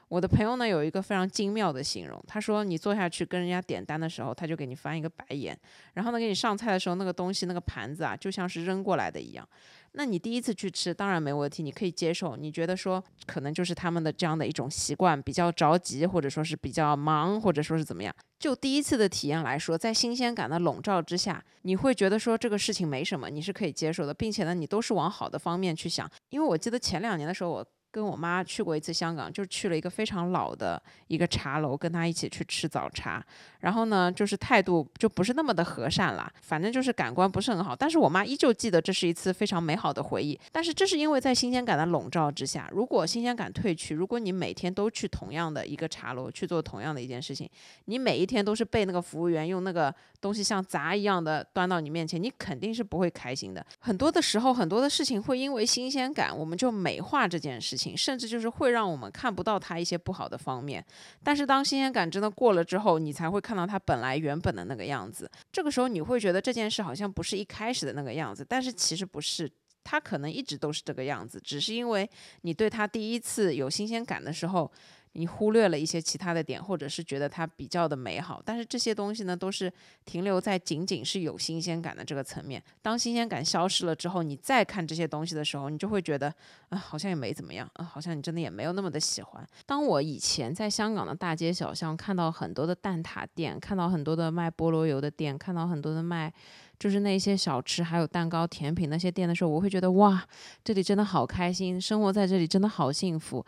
[0.09, 5.59] 我的朋友呢有一个非常精妙的形容，他说你坐下去跟人家点单的时候，他就给你翻一个白眼，
[5.95, 9.49] 然后呢给你上菜的时候，那个东西那个盘子啊就像是扔过来的一样。
[9.97, 12.37] 那你第一次去吃，当然没问题，你可以接受。
[12.37, 18.15] 你觉得说可能就是他们的这样的一种习惯，比较着急，或者说是比较忙，或者说是怎么样？
[18.39, 26.11] 就第一次的体验来说，在新鲜感的笼罩之下，你会觉得说这个事情没什么，你是可以接受的，并且呢，你都是往好的方面去想。
[26.31, 27.67] 因为我记得前两年的时候，我。
[27.95, 33.25] 跟我妈去过一次香港，就去了一个非常老的一个茶楼，跟她一起去吃早茶。
[33.61, 37.75] 然后呢，就是态度就不是那么的和善了，反正就是感官不是很好。
[37.77, 40.37] 但是我妈依旧记得这是一次非常美好的回忆。
[40.51, 47.49] 但是这是因为在新鲜感的笼罩之下，如果新鲜感褪去，如果你每天都去同样的一个茶楼去做同样的一件事情，
[47.85, 53.65] 你每一天都是被那个服务员用那个东西像砸一样的端到你面前，你肯定是不会开心的。
[53.79, 57.95] 很多的时候，很多的事情会因为新鲜感，我们就美化这件事情。
[57.95, 60.83] 甚至就是会让我们看不到它一些不好的方面，
[61.23, 65.31] 但是当新鲜感真的过了之后，你才会看到它本来原本的那个样子。
[65.53, 69.51] 这个时候你会觉得这件事好像不是一开始的那个样子，但是其实不是，
[69.83, 72.09] 它可能一直都是这个样子，只是因为
[72.41, 74.71] 你对它第一次有新鲜感的时候。
[75.17, 79.73] 你忽略了一些其他的点，或者是觉得它比较的美好，但是这些东西呢，都是
[80.05, 82.63] 停留在仅仅是有新鲜感的这个层面。
[82.83, 86.35] 当新鲜感消失了之后，你再看这些东西的时候，你就会觉得
[86.69, 89.47] 啊，好像也没怎么样，啊，好像你真的也没有那么的喜欢。
[89.65, 96.33] 当我以前在香港的大街小巷看到很多的蛋挞店，看到很多的卖菠萝油的店，看到很多的卖
[96.77, 100.27] 就是那些小吃还有蛋糕甜品那些店的时候，我会觉得哇，
[100.65, 103.47] 这里真的好开心，生活在这里真的好幸福。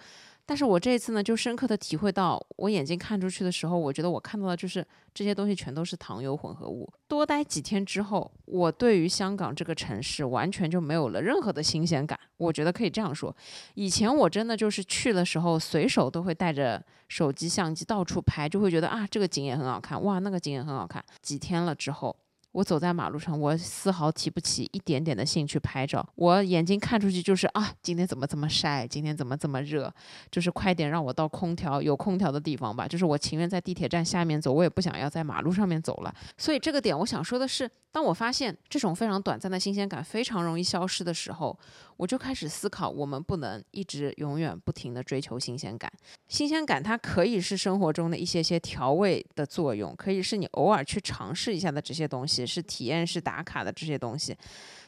[0.48, 6.88] 但是我这一次呢，就深刻的体会到，我眼睛看出去的时候，我觉得我看到的就是这些东西全都是糖油混合物。
[7.08, 12.18] 多待几天之后，我对于香港这个城市完全就没有了任何的新鲜感。
[12.36, 13.34] 我觉得可以这样说，
[13.74, 21.04] 以前我真的就是去的时候，随手都会带着手机相机到处拍，就会觉得啊，这个景也很好看，哇，那个景也很好看。
[21.20, 22.16] 几天了之后。
[22.56, 26.06] 我走在马路上，我丝毫提不起一点点的兴趣拍照。
[26.14, 28.88] 我眼睛看出去就是啊，今天怎么这么晒？
[28.88, 29.92] 今天怎么这么热？
[30.30, 32.88] 就是快点让我到空调有空调的地方吧。
[32.88, 36.14] 就是我情愿在地铁站下面走，我也不想要在马路上面走了。
[36.38, 37.70] 所以这个点，我想说的是。
[37.92, 41.58] 当我发现这种非常短暂的新鲜感非常容易消失的时候，
[41.96, 45.90] 我就开始思考：我们不能一直永远不停的追求新鲜感。
[46.28, 54.36] 新鲜感它可以是生活中的一些些调味的作用，可以是你偶尔去尝试一下的这些东西，是体验是打卡的这些东西。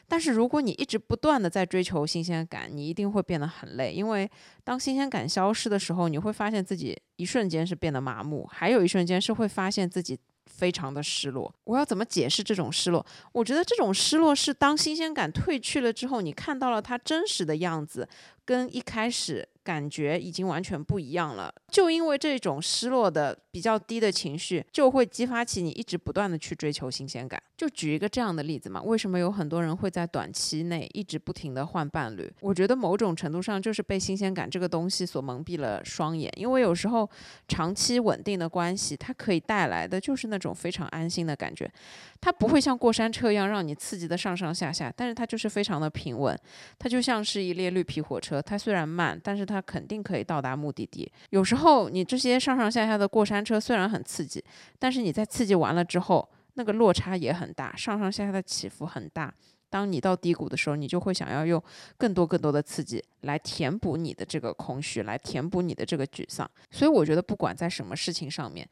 [0.07, 4.29] 但是如果你一直不断的在追求新鲜感，你一定会变得很累，因为
[4.63, 10.17] 当新鲜感消失的时候，你会发现自己一瞬间是变得麻木，还有一瞬间是会发现自己。
[10.59, 13.05] 非常的失落，我要怎么解释这种失落？
[13.31, 18.05] 我觉得这种失落是当新鲜感褪去了之后，你看到了它真实的样子，
[18.49, 19.47] 跟一开始。
[19.61, 27.39] 感觉已经完全不一样了，就因为这种失落的比较低的情绪，就会激发起你一直不断的去追求新鲜感。
[27.55, 32.33] 就举一个这样的例子嘛，为什么有很多人会在短期内一直不停的换伴侣？
[32.39, 37.07] 我觉得某种程度上就是被新鲜感这个东西所蒙蔽了双眼，因为有时候
[37.47, 41.71] 长期稳定的关系，它可以带来的就是那种非常安心的感觉，
[42.19, 46.37] 它不会像过山车一样让你刺激的上上下下，但是它就是非常的平稳，
[46.77, 49.63] 它就像是一列绿皮火车，它虽然慢，但是它。
[49.69, 51.11] 肯定可以到达目的地。
[51.29, 54.43] 有时候你这些上上下下的过山车虽然很刺激，
[54.79, 59.31] 但是你在刺激完了之后，那个落差也很大，上上下下的起伏很大。
[59.69, 61.61] 当你到低谷的时候，你就会想要用
[61.97, 66.49] 更多更多的刺激来填补你的这个空虚，来填补你的这个沮丧。
[66.71, 68.67] 所以我觉得，不管在什么事情上面，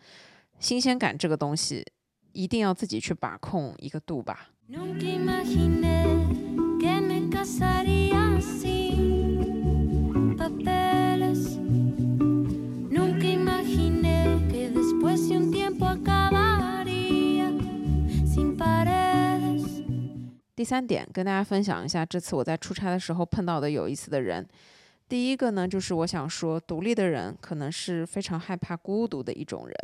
[0.58, 1.86] 新鲜感这个东西
[2.38, 4.50] 一定要自己去把控一个度吧。
[20.56, 24.48] 第三点，跟大家分享一下这次我在出差的时候碰到的有意思的人。
[25.10, 29.76] 第一个呢，就是我想说，独立的人可能是非常害怕孤独的一种人。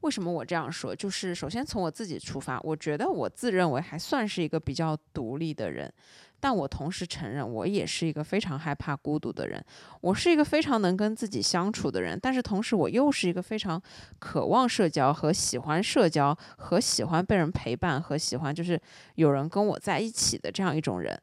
[0.00, 0.94] 为什么我这样说？
[0.94, 5.92] 就是首先从我自己出发，我觉得我自认为还算是一个比较独立的人。
[6.38, 9.64] 但我同时承认，我也是一个非常害怕孤独的人。
[10.02, 13.82] 我是一个非常能跟自己相处的人，但是同时我又是一个非常
[14.18, 18.78] 渴望社交和喜欢社交和喜欢被人陪伴和喜欢就是
[19.14, 21.18] 有人跟我在一起的这样一种人。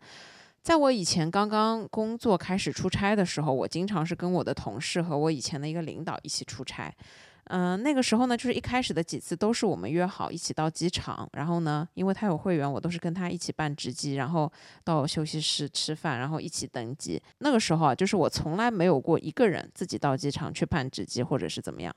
[0.63, 6.91] 在我以前刚刚工作开始出差的时候，我经常是跟我的同事和我以前的一个领导一起出差。
[7.47, 14.49] 嗯，那个时候呢，就是一开始的几次都是我们约好一起到机场，然后呢，因为他有会员，我都是跟他一起办值机，然后
[14.85, 17.21] 到休息室吃饭，然后一起登机。
[17.39, 21.93] 那个时候啊，就是我从来没有过一个人自己到机场去办值机或者是怎么样。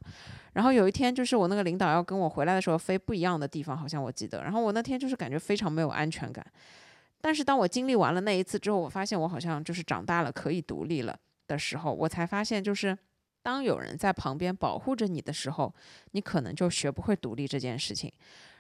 [0.55, 4.43] 然后有一天，就是我那个领导要跟我回来的时候飞不一样的地方，好像我记得。
[4.43, 6.45] 然后我那天就是感觉非常没有安全感。
[7.21, 12.99] 但是当我经历完了那一次之后，我发现我好像就是长大了，可以独立了的时候，我才发现就是。
[13.47, 15.73] 当有人在旁边保护着你的时候，
[16.11, 18.13] 你可能就学不会独立这件事情。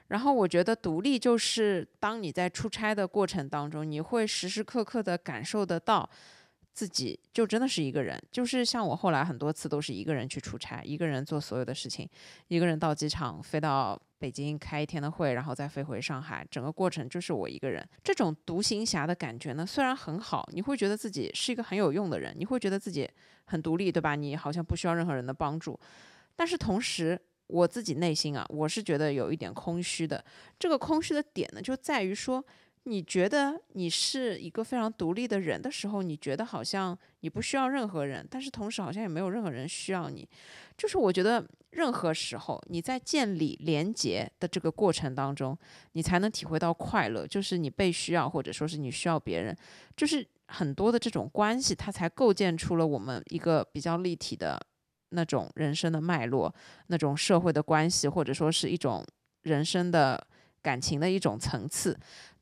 [0.06, 6.08] 然后我觉得独立就是当你在出差的过程当中，你会时时刻刻的感受得到。
[6.76, 12.06] 自己就真的是一个人，就是像我后来很多次都是一个人去出差，一个人做所有的事情，
[12.48, 17.82] 一个人到机场飞到北京开一天的会，然后再飞回上海，整个过程就是我一个人。
[18.04, 23.08] 这种独行侠的感觉呢，虽然很好，你会觉得自己是一个很有用的人，你会觉得自己
[23.46, 24.14] 很独立，对吧？
[24.14, 25.80] 你好像不需要任何人的帮助，
[26.36, 30.22] 但是同时我自己内心啊，我是觉得有一点空虚的。
[30.58, 32.44] 这个空虚的点呢，就在于说。
[32.88, 40.26] 你觉得你是一个非常独立的人的时候，你觉得好像你不需要任何人，但是同时好像也没有任何人需要你。
[40.78, 45.58] 就是我觉得任何时候你在建立连接的这个过程当中，
[45.92, 47.26] 你才能体会到快乐。
[47.26, 49.56] 就是你被需要，或者说是你需要别人，
[49.96, 54.64] 就是很多的这种关系，它才构建出了我们一个比较立体的
[55.08, 56.54] 那种人生的脉络，
[56.86, 59.04] 那种社会的关系，或者说是一种
[59.42, 60.24] 人生的。
[60.62, 61.96] 感情的一种层次，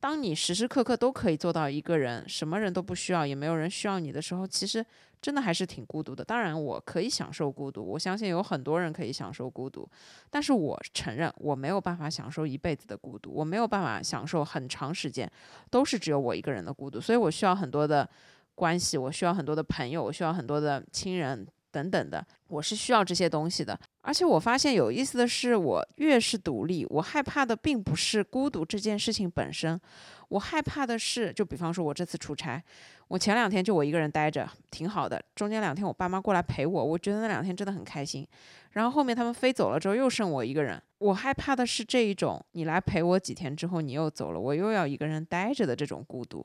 [0.04, 4.84] 当你时时刻刻都可以做到一个人，什么人都不需要，也没有人需要你的时候，其实
[5.22, 6.22] 真的还是挺孤独的。
[6.22, 9.88] 当然，我可以享受孤独，我相信有很多人可以享受孤独，
[10.28, 15.26] 但是我承认我没有办法享受一辈子的孤独，我没有办法享受很长时间
[15.70, 18.06] 都是只有我一个人的孤独，所以我需要很多的
[18.54, 21.48] 关系，我需要很多的朋友，我需要很多的亲人。
[21.74, 23.76] 等等的，我是需要这些东西的。
[24.02, 29.80] 而且我发现有意思的是，我越是独立，我害怕的并不是孤独这件事情本身，
[30.28, 32.62] 我害怕的是，就比方说我这次出差，
[33.08, 35.20] 我前两天就我一个人待着，挺好的。
[35.34, 38.24] 中间两天我爸妈过来陪我，我觉得那两天真的很开心。
[38.70, 46.44] 然后后面他们飞走了之后，又剩我一个人，我害怕的是这一种，你来陪我几天之后，你又走了，我又要一个人待着的这种孤独。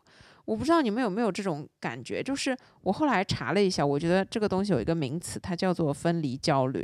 [0.50, 6.84] 我不知道你们有没有这种感觉，就是我后来查了一下，我觉得这个东西有一个名词，它叫做分离焦虑。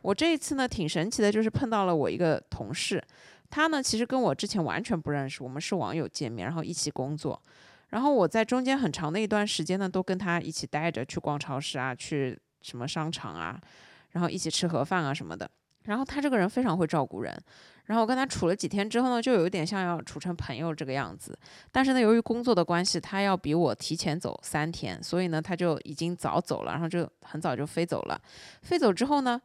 [0.00, 3.02] 我这一次呢挺神奇的，就是碰到了我一个同事，
[3.50, 7.42] 他呢其实跟我之前完全不认识，我们是网友见面，然后一起工作，
[7.88, 13.60] 然后我在中间很长的一段时间呢都跟他一起待着，去逛超市啊，去什么商场啊，
[14.10, 15.50] 然后一起吃盒饭啊什么的。
[15.86, 17.36] 然后他这个人非常会照顾人。
[17.90, 21.36] 然后我跟他处了几天之后呢，就有一点像要处成朋友这个样子。
[21.72, 28.20] 但是呢，由于工作的关系，他要比我提前走三天，所以呢，他就已经早走了，然后就很早就飞走了。
[28.62, 29.42] 飞走之后呢，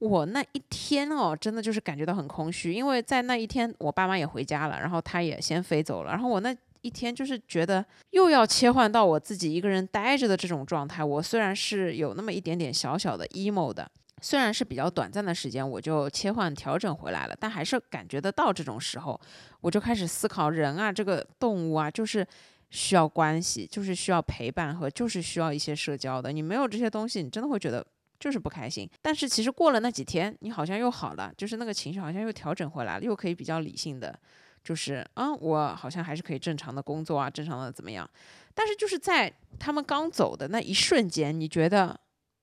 [0.00, 11.02] 我那一天哦，真的就是感觉到很空虚，因为在那一天我爸妈也回家了，然后他也先飞走了，然后我那一天就是觉得又要切换到我自己一个人待着的这种状态。
[11.02, 13.90] 我虽然是有那么一点点小小的 emo 的。
[14.20, 19.20] 虽然是比较短暂的时间，我就切换调整回来了，但还是感觉得到这种时候，
[19.60, 22.26] 我就开始思考人啊，这个动物啊，就是
[22.70, 26.32] 需要关系，就是需要陪伴和就是需要一些社交的。
[26.32, 27.84] 你没有这些东西，你真的会觉得
[28.18, 28.88] 就是不开心。
[29.00, 34.18] 但是其实过了那几天，你好像又好了，就是那个情绪好像又调整回来了，又可以比较理性的，
[34.62, 38.08] 就是啊，我好像还是可以正常的工作啊，正常的怎么样？
[38.54, 41.98] 但是就是在他们刚走的那一瞬间，你觉得？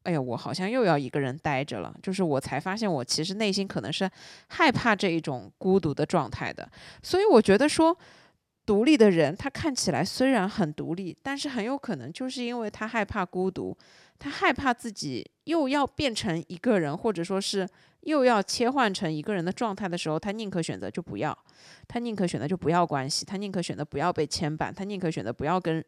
[0.05, 1.93] 哎呀，我好像又要一个人待着了。
[2.01, 4.09] 就是我才发现，我其实内心可能是
[4.47, 6.69] 害怕这一种孤独的状态的。
[7.03, 7.97] 所以我觉得说，
[8.65, 13.75] 独立的人他看起来虽然很独立，但是很有可能就是因为他害怕孤独，
[14.17, 17.67] 他害怕自己又要变成一个人，或者说是
[18.01, 21.37] 又要切换成一个人的状态的时候，他宁可选择就不要，
[21.87, 25.83] 他宁可选择就不要关系，他宁可选择不要被牵绊，他宁可选择不要跟。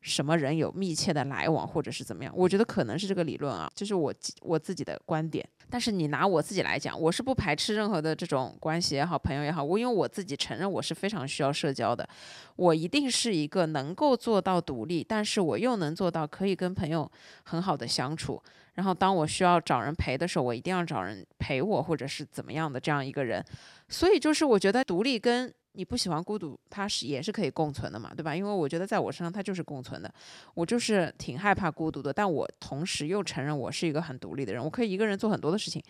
[0.00, 2.32] 什么人有密切的来往，或者是怎么样？
[2.36, 5.46] 我觉得可能是这个理论啊，就是我我自己的观点。
[5.68, 9.64] 但是你拿我自己来讲，我是不排斥任何的这种关系也好，朋友也好。
[9.64, 12.08] 我因为我自己承认我是非常需要社交的，
[12.54, 17.10] 我一定是一个能够做到独立，但是我又能做到可以跟朋友
[17.42, 18.40] 很好的相处。
[18.74, 23.44] 然后当我需要找人陪的时候，我一定要找人陪我，或者是怎么样的这样一个人。
[23.88, 25.52] 所以就是我觉得独立跟。
[25.76, 28.34] 你不喜欢孤独，它是也是可以共存的嘛，对吧？
[28.34, 30.12] 因为我觉得在我身上它就是共存的。
[30.54, 35.82] 我就是挺害怕孤独的，但我同时又承认我是一个很独立的人，我可以一个人做很多的事情。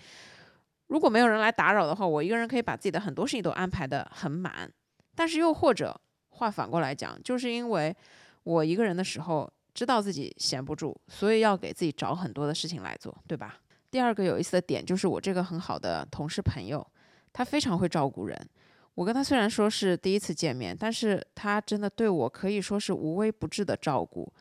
[0.89, 4.71] 如果没有人来打扰的话，我一个人可以把自己的很多事情都安排的很满。
[5.15, 5.99] 但是又或者
[6.31, 7.97] 话反过来讲，就是因为
[8.43, 13.57] 我一个人的时候知道自己闲不住，所以要给自己找很多的事情来做，对吧？
[13.91, 16.87] 第二个有意思的点就是我这个很好的同事朋友，
[17.33, 18.49] 他非常会照顾人。
[18.97, 24.33] 我跟他虽然说是第一次见面，但是他真的对我可以说是无微不至的照顾，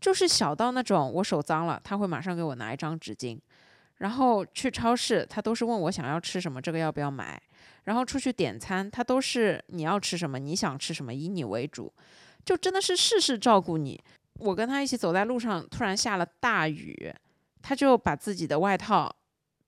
[0.00, 3.36] 就是小到那种我手脏了，他会马上给我拿一张纸巾，
[3.98, 7.42] 然后去超市，他都是问我想要吃什么，这个要不要买，
[7.84, 11.92] 然后出去点餐，他都是你要吃什么，你想吃什么，以你为主，
[12.44, 14.00] 就真的是事事照顾你。
[14.38, 17.12] 我跟他一起走在路上，突然下了大雨，
[17.60, 19.12] 他就把自己的外套。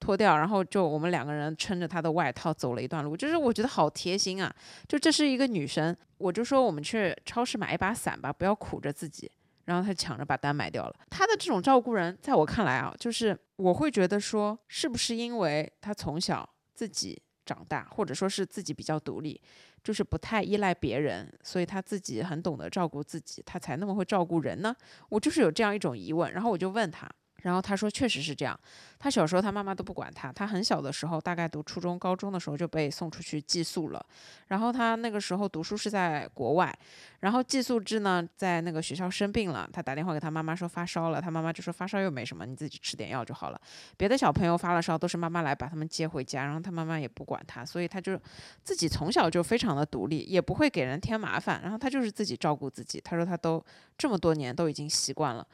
[0.09, 4.51] 脱掉，然后就我们两个人撑着他的外套走了一段路，就是我觉得好贴心啊！
[4.89, 9.31] 就这是一个女生，我就说我们去超市买一把伞吧，不要苦着自己。
[9.67, 10.95] 然后她抢着把单买掉了。
[11.11, 19.39] 她的这种照顾人，在我看来啊，就是我会觉得说，是不是因为她从小自己长大，或者说是自己比较独立，
[19.85, 24.75] 就是不太依赖别人，所以她自己很懂得照顾自己，她才那么会照顾人呢？
[25.11, 27.07] 我就是有这样一种疑问，然后我就问她。
[27.43, 28.59] 然后他说，确实是这样。
[28.99, 34.05] 他小时候他妈妈都不管他，他很小的时候，大概读初中、高中的时候就被送出去寄宿了。
[34.49, 36.77] 然后他那个时候读书是在国外，
[37.21, 43.61] 然后寄宿制呢，在那个学校生病了，他打电话给他妈妈说发烧了，他妈妈就说发烧又没什么，你自己吃点药就好了。
[43.97, 48.19] 别的小朋友发了烧都是妈妈来把他们接回家，然后他妈妈也不管他，所以他就
[48.65, 51.61] 自己从小就非常的独立，也不会给人添麻烦。
[51.63, 53.01] 然后他就是自己照顾自己。
[53.01, 53.65] 他说他都
[53.97, 55.47] 这么多年都已经习惯了。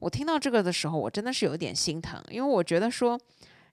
[0.00, 3.18] 我听到这个的时候，我真的是有点心疼，因为我觉得他说，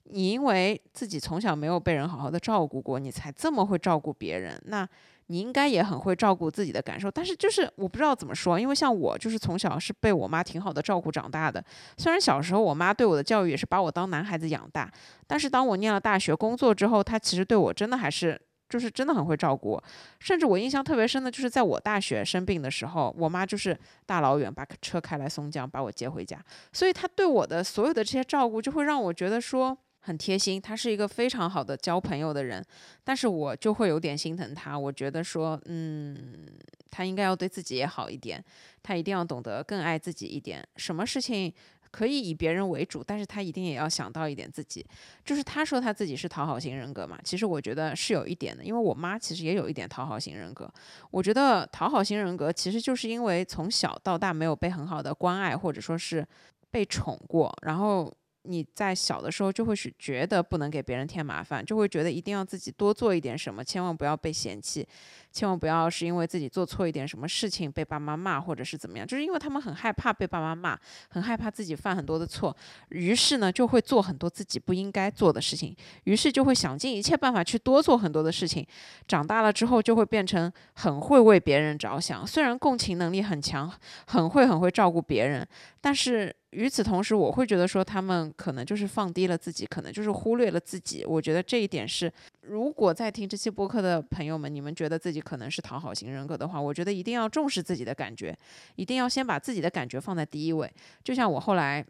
[0.06, 4.88] 你因为自己从小没有被人好好的照顾过，你才这么会照顾别人，那
[5.28, 7.10] 你应该也很会照顾自己的感受。
[7.12, 11.64] 但是就是我不知道怎么说，因为像我就是从小是被我妈挺好的照顾长大的，
[11.98, 14.92] 虽然小时候我妈对我的教育也是把我当男孩子养大，
[15.28, 18.42] 但是当我念了大学工作之后，她其实对我真的还是。
[18.72, 19.84] 就是真的很会照顾我，
[20.20, 26.42] 甚至我印象特别深的，就是在我大学生病的时候，我妈就是大老远把车开来松江把我接回家，
[26.72, 30.62] 所以她对我的所有的这些照顾，就会让我觉得说很贴心。
[30.62, 32.66] 她是一个非常好的交朋友的人，
[33.04, 36.48] 但是我就会有点心疼她，我觉得说，嗯，
[36.90, 38.42] 她应该要对自己也好一点，
[38.82, 41.54] 她一定要懂得更爱自己一点，什么事情。
[41.92, 44.86] 可以以别人为主，但是他一定也要想到一点自己。
[45.24, 50.72] 就是他说他自己是讨好型人格嘛，其实我觉得是有一点的，因为我妈其实也有一点讨好型人格。
[51.12, 56.26] 我觉得讨好型人格其实就是因为从小到大没有被很好的关爱，或者说是
[56.72, 58.12] 被宠过，然后。
[58.44, 64.88] 你在小的时候就会是觉得不能给别人添麻烦，就会觉得一定要自己多做一点什么，千万不要被嫌弃，
[65.32, 70.78] 千万不要是因为自己做错一点什么事情被爸妈骂或者是怎么样，就是因为他们很害怕被爸妈骂，
[71.10, 72.56] 很害怕自己犯很多的错，
[72.90, 75.76] 于是呢就会做很多自己不应该做的事情，
[76.06, 78.66] 于是就会想尽一切办法去多做很多的事情，
[79.08, 83.72] 长大了之后就会变成很会为别人着想，虽然共情能力很强，
[84.08, 85.48] 很会很会照顾别人，
[85.82, 86.34] 但是。
[86.52, 91.06] 与此同时，我会觉得说他们可能就是放低了自己，可能就是忽略了自己。
[91.06, 92.12] 我觉得这一点是，
[92.42, 98.38] 如果在听这期播客的朋友们，你们觉得自己可能是讨好型人格的话，我觉得一定要重视自己的感觉，
[98.76, 100.70] 一定要先把自己的感觉放在第一位。
[101.06, 101.82] 就像我后来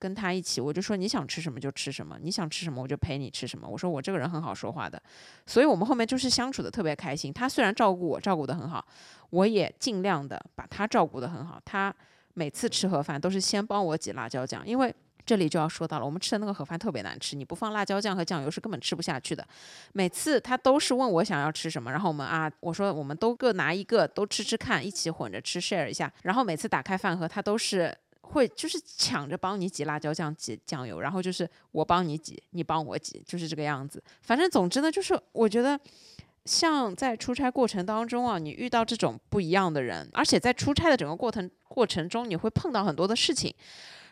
[0.00, 3.68] 跟他一起，我就说你想吃什么就吃什么，你想吃什么我就陪你吃什么。
[3.68, 5.00] 我说我这个人很好说话的，
[5.46, 7.32] 所以我们后面就是相处的特别开心。
[7.32, 8.84] 他虽然照顾我照顾的很好，
[9.30, 11.62] 我也尽量的把他照顾的很好。
[11.64, 11.94] 他。
[12.38, 14.94] 每次吃盒饭都是先帮我挤辣椒酱，因为
[15.26, 19.44] 这里就要说到了，我们吃的那个盒饭特别难吃，你不放辣椒酱和酱油是根本吃不下去的。
[19.92, 26.12] 每次他都是问我想要吃什么，然后我们啊，我说我们都各拿一个，都吃吃看，一起混着吃，share 一下。
[26.22, 27.92] 然后每次打开饭盒，他都是。
[28.30, 34.04] 会就是抢着帮你挤辣椒酱、挤酱油，然后就是我帮你挤，你帮我挤，就是这个样子。
[34.20, 35.80] 反正总之呢，就是我觉得，
[36.48, 43.54] 像在出差过程当中啊，你遇到这种不一样的人，而且在出差的整个过程过程中，你会碰到很多的事情。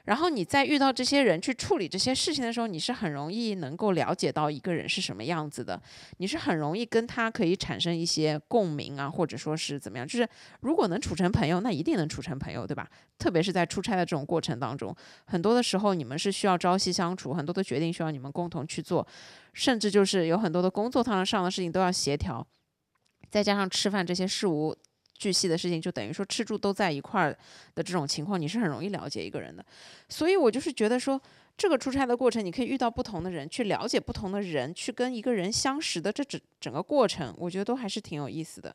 [0.06, 5.80] 然后你在遇到这些人去处理这些事情的时候，你是很容易能够了解到一个人是什么样子的，
[6.18, 10.06] 你是很容易跟他可以产生一些共鸣啊，或者说是怎么样。
[10.06, 10.28] 就是
[10.60, 12.88] 如果能处成朋友，那一定能处成朋友，对吧？
[13.18, 14.94] 特别是在出差的这种过程当中，
[15.26, 19.06] 很多的时候你们是需要朝夕相处，很多的决定需要你们共同去做，
[19.52, 22.46] 甚至就是有很多的工作上上的事情都要协调，
[23.28, 24.76] 再加上吃饭这些事务。
[25.18, 27.36] 巨细的事情，就等于说吃住都在一块儿
[27.74, 29.64] 的这种情况，你是很容易了解一个人的。
[30.08, 31.20] 所以我就是觉得说，
[31.56, 38.74] 这个出差的过程，你可以遇到不同的人，去了解不同的人，去跟一个人相识的这整整个过程，我觉得都还是挺有意思的。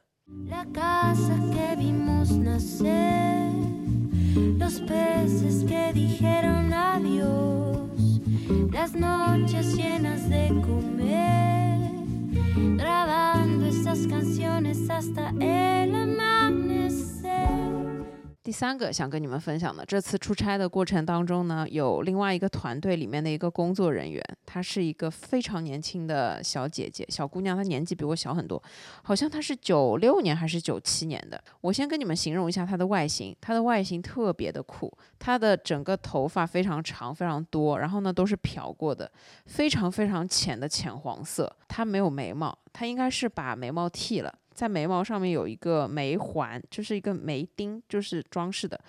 [12.77, 17.80] grabando estas canciones hasta el amanecer.
[18.43, 28.61] 第三个想跟你们分享的，这次出差的过程当中呢，有另外一个团队里面的一个工作人员，她是一个非常年轻的小姐姐、小姑娘，她年纪比我小很多，
[29.03, 31.39] 好像她是九六年还是九七年的。
[31.61, 39.11] 我先跟你们形容一下她的外形，她的外形特别的酷，她的整个头发非常长、非常多，然后呢都是漂过的，
[39.45, 41.55] 非常非常浅的浅黄色。
[41.67, 44.33] 她没有眉毛，她应该是把眉毛剃了。
[44.61, 48.79] 在眉毛上面有一个眉环，就是一个眉钉，就是装饰的。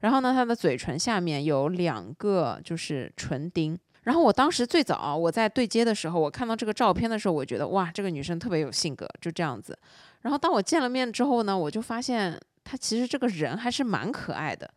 [0.00, 3.78] 然后呢，她的嘴唇下面有两个就是唇钉。
[4.04, 9.78] 然后我当时最早我在对接的时候，我看到这个照片的时候，我觉得哇，这个女生特别有性格，就这样子。
[10.22, 14.72] 然后当我见了面之后呢，我就发现她其实这个人还是蛮可爱的。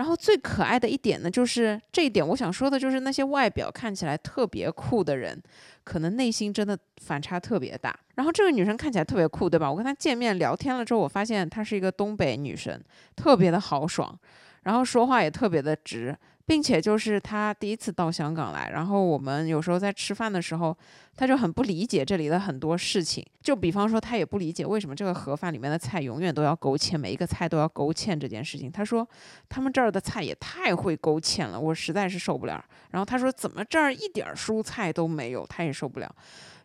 [0.00, 5.38] 然后最可爱的一点呢，就是这一点，我想说的就是那些外表看起来特别酷的人，
[5.84, 7.94] 可能内心真的反差特别大。
[8.14, 9.70] 然后这个女生看起来特别酷，对吧？
[9.70, 12.82] 我跟她见面聊天了之后，我发现她是一个东北女生，
[13.14, 14.18] 特别的豪爽，
[14.62, 16.16] 然后说话也特别的直。
[16.50, 20.76] 并且就是他第一次到香港来，然后我们有时候在吃饭的时候，
[21.16, 23.24] 他就很不理解这里的很多事情。
[23.40, 28.68] 就比方说，他也不理解为什么这个盒饭里面的菜永远都要勾芡，每一个菜都要勾芡这件事情。
[28.68, 29.08] 他说
[29.48, 32.60] 他们这儿的菜也太会勾芡了，我实在是受不了。
[32.90, 36.12] 然后他说怎么这儿一点蔬菜都没有，他也受不了。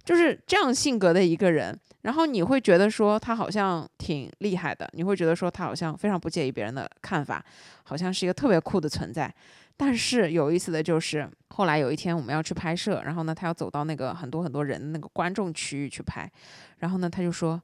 [0.03, 7.43] 就是这样性格的一个人，然后你会觉得说他好像挺厉害的，你会觉得说他好像非常不介意别人的看法，
[7.83, 9.31] 好像是一个特别酷的存在。
[9.77, 16.31] 但是有意思的就是，后来有一天我们要去拍摄，然后呢，他要走到那个很多很多人那个观众区域去拍，
[16.77, 17.61] 然后呢，他就说：“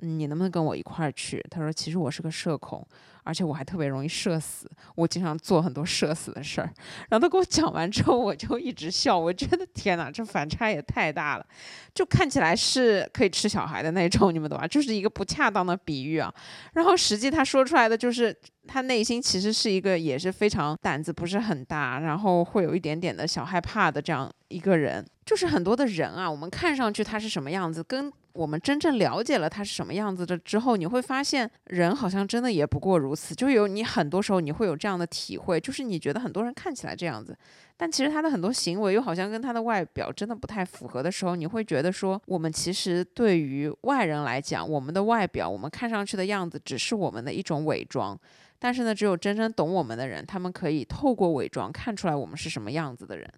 [0.00, 2.86] 你能不能跟我一块儿去？”他说：“其实我是个社恐。”
[3.24, 6.64] 而且我还特别容易社死，我经常做很多社死的事儿。
[7.08, 11.46] 然后他给我讲完之后，我就一直笑，我觉得天哪，这反差也太大了，
[11.94, 14.66] 就看起来是可以吃小孩的那种，你们懂吧？
[14.66, 16.32] 就是一个不恰当的比喻啊。
[16.72, 25.04] 然后实际他说出来的就是他内心其实是一个也是非常胆子不是很大，然后会有一点点的小害怕的这样一个人。
[25.24, 33.34] 就是很多的人啊，我们看上去他是什么样子，跟我们真正了解了他是什么样子的之后，你会发现人好像真的也不过如此。
[33.34, 37.36] 就有你很多时候你会有这样的体会，就是你觉得很多人看起来这样子，
[37.76, 48.18] 但其实他的很多行为又好像跟他的外表真的不太符合的时候，你会觉得说，我们其实对于外人来讲，我们的外表，我们看上去的样子，只是我们的一种伪装。
[48.64, 53.28] 但是呢，只有真正懂我们的人，他们可以透过伪装看出来我们是什么样子的人。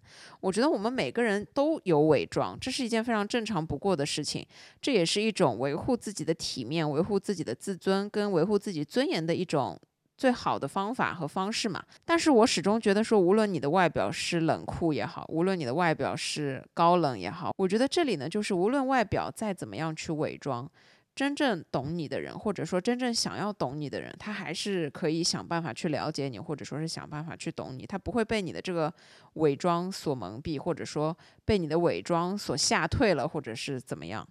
[0.40, 4.46] 我觉得我们每个人都有伪装，这是一件非常正常不过的事情。
[4.82, 9.80] 这也是一种维护自己的体面、维护自己的自尊跟维护自己尊严的一种
[10.14, 11.82] 最好的方法和方式嘛。
[12.04, 20.70] 但是我始终觉得说，无论你的外表是冷酷也好，无论你的外表是高冷也好，我觉得这里呢，就是无论外表再怎么样去伪装。
[21.14, 27.86] 真正懂你的人，或者说真正想要懂你的人，他还是可以想办法去了解你，或者说是想办法去懂你。
[27.86, 28.92] 他不会被你的这个
[29.34, 34.28] 伪装所蒙蔽，或者说被你的伪装所吓退了，或者是怎么样。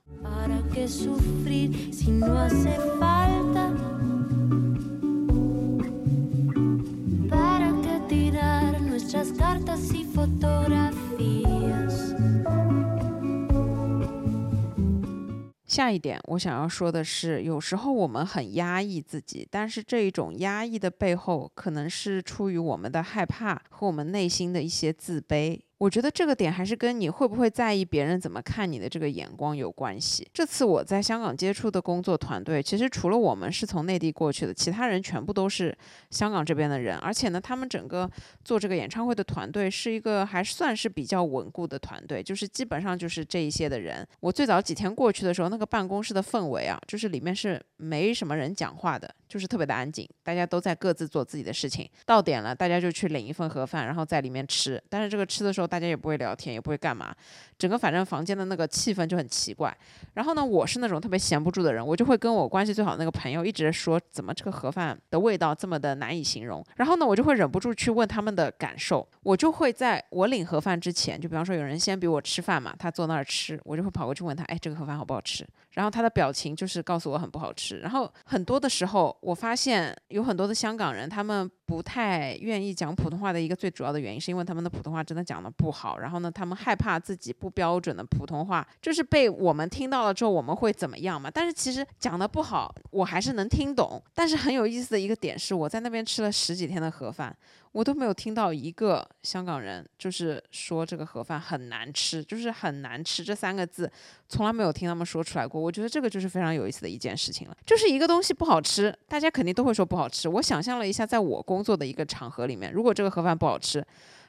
[15.74, 25.59] 下一点，我想要说的是，有时候我们很压抑自己，但是这一种压抑的背后，可能是出于我们的害怕和我们内心的一些自卑。
[25.84, 30.25] 我觉得这个点还是跟你会不会在意别人怎么看你的这个眼光有关系。
[30.34, 35.77] 这次我在香港接触的工作团队，其实除了我们是从内地过去的，其他人全部都是
[36.09, 38.09] 香港这边的人，而且呢，他们整个
[38.45, 44.07] 做这个演唱会的团队是一个还算是比较稳固的团队，就是基本上就是这一些的人。
[44.21, 51.89] 我最早几天过去的时候，那个办公室的氛围啊，就是里面是没什么人讲话的，就是特别的安静，大家都在各自做自己的事情。
[52.05, 54.81] 到点了，大家就去领一份盒饭，然后在里面吃。
[54.88, 57.11] 但是这个吃的时候，大家也不会聊天，也不会干嘛，
[57.57, 59.76] 整个反正房间的那个气氛就很奇怪。
[60.13, 66.63] 然后呢，我是那种特别闲不住的人，我就会跟我关系最好的那个朋友一直说，怎么这个盒饭的味道这么的难以形容。
[66.76, 69.07] 然后呢，我就会忍不住去问他们的感受。
[69.24, 75.43] 我就会在我领盒饭之前，就比方说有人先比我吃饭嘛，他坐那儿吃，我就会跑过去问他，哎，这个盒饭好不好吃？
[75.74, 77.80] 然后他的表情就是告诉我很不好吃。
[77.80, 85.97] 然后很多的时候，我发现有很多的香港人，他们不太愿意讲普通话的一个最主要的原因，是因为他们的普通话真的讲的不好。
[85.97, 91.30] 然后呢，他们害怕自己不标准的普通话，就是被我们听到了之后，我们会怎么样嘛？
[91.32, 94.01] 但是其实讲的不好，我还是能听懂。
[94.13, 97.36] 但是很有意思的一个点是，我在那边吃了十几天的盒饭。
[97.74, 103.91] 我都没有听到一个香港人就是说这个盒饭很难吃，就是很难吃这三个字，
[104.30, 105.59] 从来没有听他们说出来过。
[105.59, 110.30] 我觉得这个就是非常有意思的一件事情了，就是一个东西不好吃，大家肯定都会说不好吃。
[110.30, 113.86] 我想象了一下，在我工作的一个场合里面，如果这个盒饭不好吃。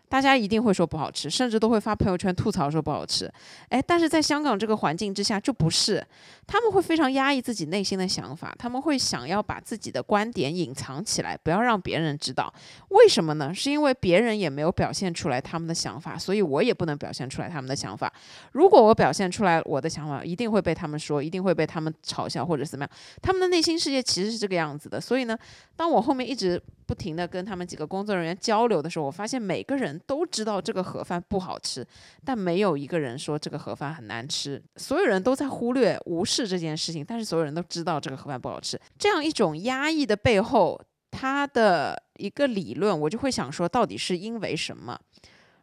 [0.09, 3.29] 大家一定会说不好吃，甚至都会发朋友圈吐槽说不好吃。
[3.69, 6.07] 哎，但是在香港这个环境之下就不是，
[6.47, 12.53] 他们会非常压抑自己内心的想法，他们会想要把自己的观点隐藏起来，不要让别人知道。
[12.91, 13.53] 为什么呢？
[13.53, 18.13] 是因为别人也没有表现出来他们的想法，所以我也不能表现出来他们的想法。
[18.53, 22.91] 如果我表现出来我的想法，一定会被他们说，一定会被他们嘲笑或者怎么样。
[23.21, 25.01] 他们的内心世界其实是这个样子的。
[25.01, 25.37] 所以呢，
[25.75, 26.63] 当我后面一直。
[26.87, 31.87] 不停的跟他们几个工作人员交流的时候，我发现每个人都知道这个盒饭不好吃，
[32.25, 34.63] 但没有一个人说这个盒饭很难吃。
[34.77, 38.81] 所有人都在忽略、无视这件事情，但是所有人都知道这个盒饭不好吃。
[38.99, 40.81] 这样一种压抑的背后，
[41.11, 44.99] 他的一个理论，我就会想说，到底是因为什么？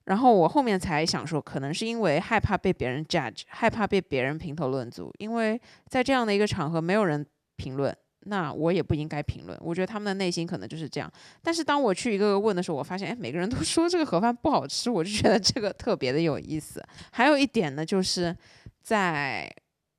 [0.05, 7.25] 然后我后面才想说，可能是因为害怕被别人 judge，害怕被别人评头论足，因为在这样的一个场合，没有人
[7.55, 7.95] 评论。
[8.25, 11.11] 那我也不应该评论，我觉得他们的内心可能就是这样。
[11.41, 16.83] 但是当我去一个个问的时候，我发现，哎，每个人都 说这个盒饭不好吃，我就觉得这个特别的有意思。
[17.11, 18.35] 还有一点呢，就是
[18.81, 19.51] 在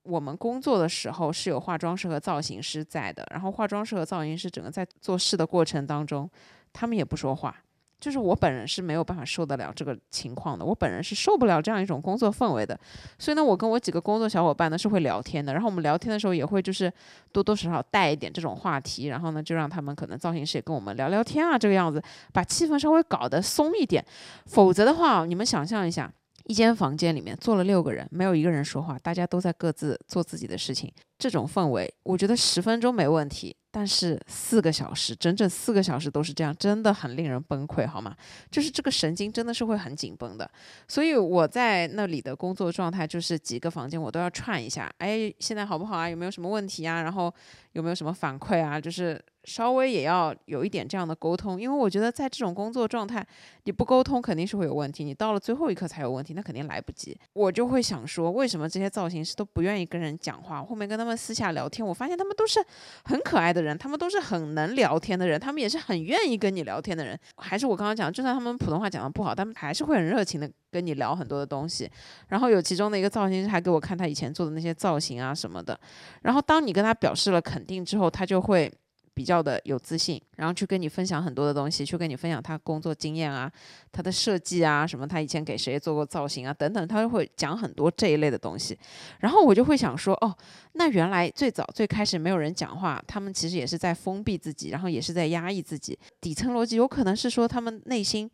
[0.05, 6.31] 我们工作的时候是有化妆师和造型师在的，然后化妆师和造型师整个在做事的过程当中，
[6.73, 7.57] 他们也不说话。
[8.03, 12.76] 就是我本人是没有办法受得了这个情况的，我本人是受不了这样一种工作氛围的。
[13.16, 16.92] 所以呢，我跟我几个工作小伙伴呢是会聊天的，然后我们聊天的时候也会就是
[17.30, 24.05] 多多少少带一点这种话题，然后呢就让他们可能造型师也跟我们聊聊天啊，这个样子把气氛稍微搞得松一点。
[24.46, 26.12] 否则的话，你们想象一下，
[26.46, 33.55] 一间房间里面坐了六个人，没有一个人说话，大家都在各自做自己的事情，这种氛围，我觉得十分钟没问题。
[33.75, 38.14] 但是四个小时，整整四个小时都是这样，真的很令人崩溃，好吗？
[38.51, 40.49] 就是这个神经真的是会很紧绷的。
[40.87, 46.07] 所以我在那里的工作状态就是几个房间我都要串一下，哎，现在好不好啊？
[46.07, 47.01] 有没有什么问题啊？
[47.01, 47.33] 然后
[47.73, 48.79] 有没有什么反馈啊？
[48.79, 53.26] 就是稍微也要有一点这样的沟通，因为我觉得在这种工作状态，
[53.64, 57.18] 你不沟通肯定是会有问题，你到了最后一刻才有问题，那肯定来不及。
[57.32, 60.62] 我就会想说，为什么这些造型师都不愿意跟人讲话？
[60.62, 62.62] 后面跟他们私下聊天，我发现他们都是
[63.05, 63.62] 很可爱的。
[63.62, 67.16] 人，他们都是很能聊天的人，他们也是很愿意跟你聊天的人。
[67.36, 71.88] 还是我刚刚讲，就算他们普通话讲的不好，他们还是会很热情的跟你聊很多的东西。
[72.26, 75.78] 然后有其中的一个造型师还给我看他以前做的那些造型啊什么的。
[76.22, 78.72] 然后当你跟他表示了肯定之后，他就会。
[79.14, 83.50] 比较的有自信，然后去跟你分享很多的东西，去跟你分享他工作经验啊，
[83.92, 88.78] 他的设计啊，什么他以前给谁做过造型啊，等等，他就会讲很多这一类的东西。
[89.20, 90.34] 然后我就会想说，哦，
[90.72, 95.98] 那原来最早最开始没有人讲话，他们其实也是在封闭自己，然后也是在压抑自己。
[96.20, 98.30] 底层逻辑有可能是说，他们内心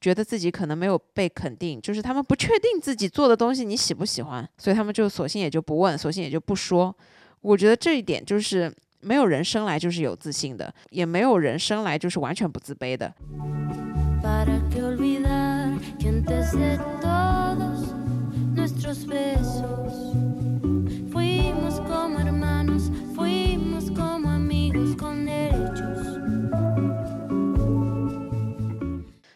[0.00, 6.96] 觉得自己可能没有被肯定，就是他们不确定自己做的东西你喜不喜欢，所以他们就索性也就不问，索性也就不说。
[7.42, 8.74] 我觉得这一点就是。
[9.04, 13.12] 没有人生来就是有自信的，也没有人生来就是完全不自卑的。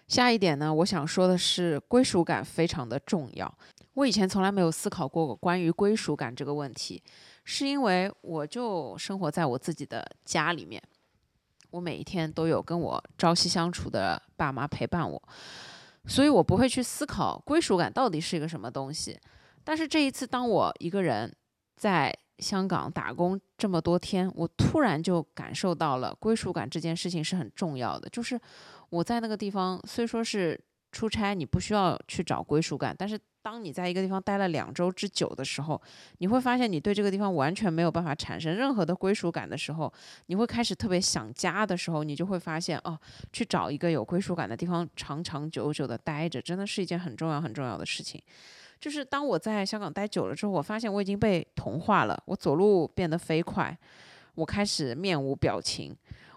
[0.07, 3.53] 下一点呢，我想说的是，归属感非常的重要。
[3.95, 7.03] 我以前从来没有思考过关于归属感这个问题。
[7.49, 10.83] 是因为我就生活在我自己的家里面，
[11.71, 15.23] 我每一天都有跟我朝夕相处的爸妈陪伴我，
[16.07, 19.17] 所以我不会去思考归属感到底是一个什么东西。
[19.63, 21.33] 但是这一次，当我一个人
[21.77, 28.09] 在香港打工这么多天，我突然就感受到了归属感这件事情是很重要的。
[28.09, 28.39] 就是
[28.91, 33.17] 我在那个地方，虽说是出差，你不需要去找归属感，但是
[33.47, 35.81] 当你在一个地方待了两周之久的时候，
[36.19, 39.93] 你会发现你对这个地方完全没有办法产生任何的归属感的时候，
[40.27, 42.99] 你会开始特别想家的时候，你就会发现哦，
[43.33, 48.21] 去找一个有归属感的地方，长长久久的待着，真的是一件很重要很重要的事情。
[48.81, 52.21] 就是当我在香港待久了之后，我发现我已经被同化了。
[52.27, 53.79] 我走路变得飞快，
[54.35, 55.97] 我开始面无表情。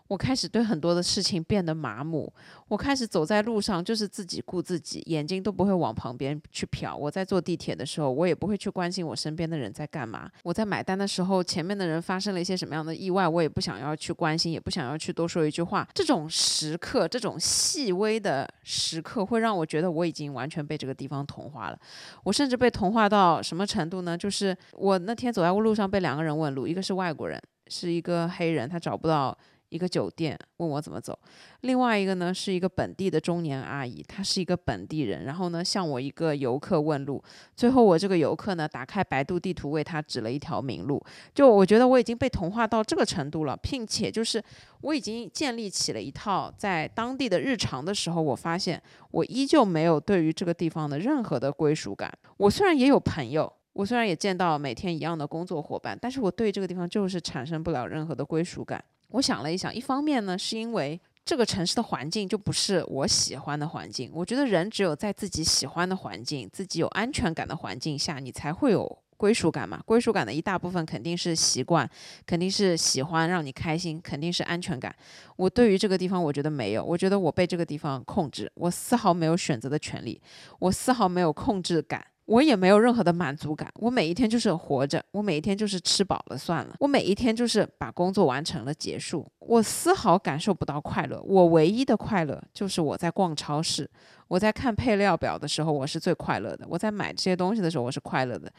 [0.10, 2.34] 我开始对很多的事情变得麻木，
[2.68, 6.97] 我开始走在路上就是自己顾自己，眼睛都不会往旁边去瞟。
[6.97, 10.28] 我在坐地铁的时候，我也不会去关心我身边的人在干嘛。
[10.41, 15.88] 我在买单的时候，前面的人发生了一些什么样的意外，我也不想要去关心，也不想要去多说一句话。
[15.93, 21.80] 这种时刻，这种细微的时刻，会让我觉得我已经完全被这个地方同化了。
[22.24, 24.18] 我甚至被同化到什么程度呢？
[24.18, 29.38] 就是我那天走在路上被两个人问路，一个是外国人，是一个黑人，他找不到。
[29.70, 31.18] 一个酒店问我怎么走，
[31.62, 37.24] 另外一个呢是一个本地的中年阿姨，她是一个本地人，然后呢向我一个游客问路，
[37.56, 41.04] 最后我这个游客呢打开百度地图为他指了一条明路，
[41.34, 44.44] 就我觉得我已经被同化到这个程度了，并且就是
[44.82, 52.12] 我已经建立起了一套在当地的日常的时候，我发现我依旧没有对于这个地方的任何的归属感。
[52.38, 58.84] 我虽然也有朋友，我虽然也见到每天一样的工作伙伴，但是我对这个地方就是产生不了任何的归属感。
[59.10, 64.10] 我想了一想，一方面呢，是因为这个城市的环境就不是我喜欢的环境。
[64.14, 69.82] 我觉得人只有在自己喜欢的环境、自己有安全感的环境下，你才会有归属感嘛。
[69.86, 71.89] 归属感的一大部分肯定是习惯，
[72.26, 74.95] 肯定是喜欢让你开心，肯定是安全感。
[75.36, 80.22] 我对于这个地方，我觉得没有，我觉得我被这个地方控制，我丝毫没有选择的权利，
[80.60, 82.05] 我丝毫没有控制感。
[82.30, 91.20] 我也没有任何的满足感，我每一天就是活着，我每一天就是吃饱了算了，我每一天就是把工作完成了结束，我丝毫感受不到快乐。
[91.24, 93.90] 我唯一的快乐就是我在逛超市，
[94.28, 98.52] 我在看配料表的时候，我是最快乐的；我在买这些东西的时候，我是快乐的。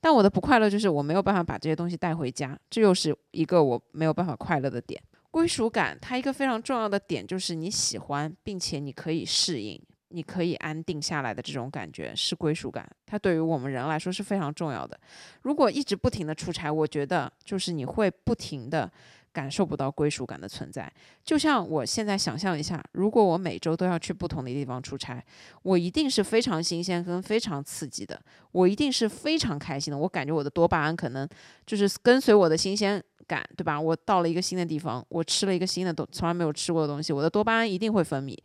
[0.00, 5.02] 但我的不快乐就是我没有办法把这些东西带回家，这又是一个我没有办法快乐的点。
[5.32, 9.82] 归属感，它一个非常重要的点就是你喜欢，并且你可以适应。
[10.08, 14.98] 你可以安定下来的这种感觉是归属感，它对于我们人来说是非常重要的。
[15.42, 18.90] 如果一直不停的出差，我觉得就是你会不停的
[19.32, 20.90] 感受不到归属感的存在。
[21.24, 25.22] 就像我现在想象一下，如果我每周都要去不同的地方出差，
[25.62, 28.18] 我一定是非常新鲜跟非常刺激的，
[28.52, 29.98] 我一定是非常开心的。
[29.98, 31.28] 我感觉我的多巴胺可能
[31.66, 33.78] 就是跟随我的新鲜感，对吧？
[33.78, 38.38] 我到了一个新的地方，我吃了一个新的东从来没有吃过的东西，我的多巴胺一定会分泌。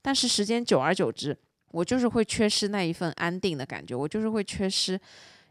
[0.00, 1.36] 但是时间久而久之，
[1.72, 4.98] 我就是会缺失那一份安定的感觉，我就是会缺失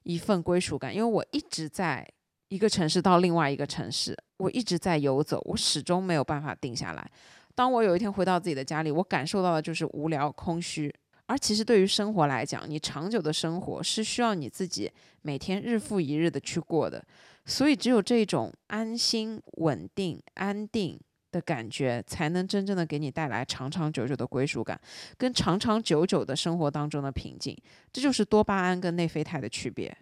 [0.04, 2.08] 一份归属感，因为我一直在
[2.50, 7.12] 一个城市到另外一个城市，我一直在游走，我始终没有办法定下来。
[7.54, 10.94] 当我有一天回到自己的家里，我感受到的就是无聊、空虚。
[11.26, 14.90] 而其实对于生活来讲，你长久的生活是需要你自己
[15.24, 17.04] 每天日复一日的去过的，
[17.46, 20.98] 所以只有这种安心、稳定、安定。
[21.38, 24.80] 的感觉才能真正的给你带来长长久久的归属感，
[25.20, 27.56] 跟长长久久的生活当中的平静，
[27.94, 29.96] 这就是多巴胺跟内啡肽的区别。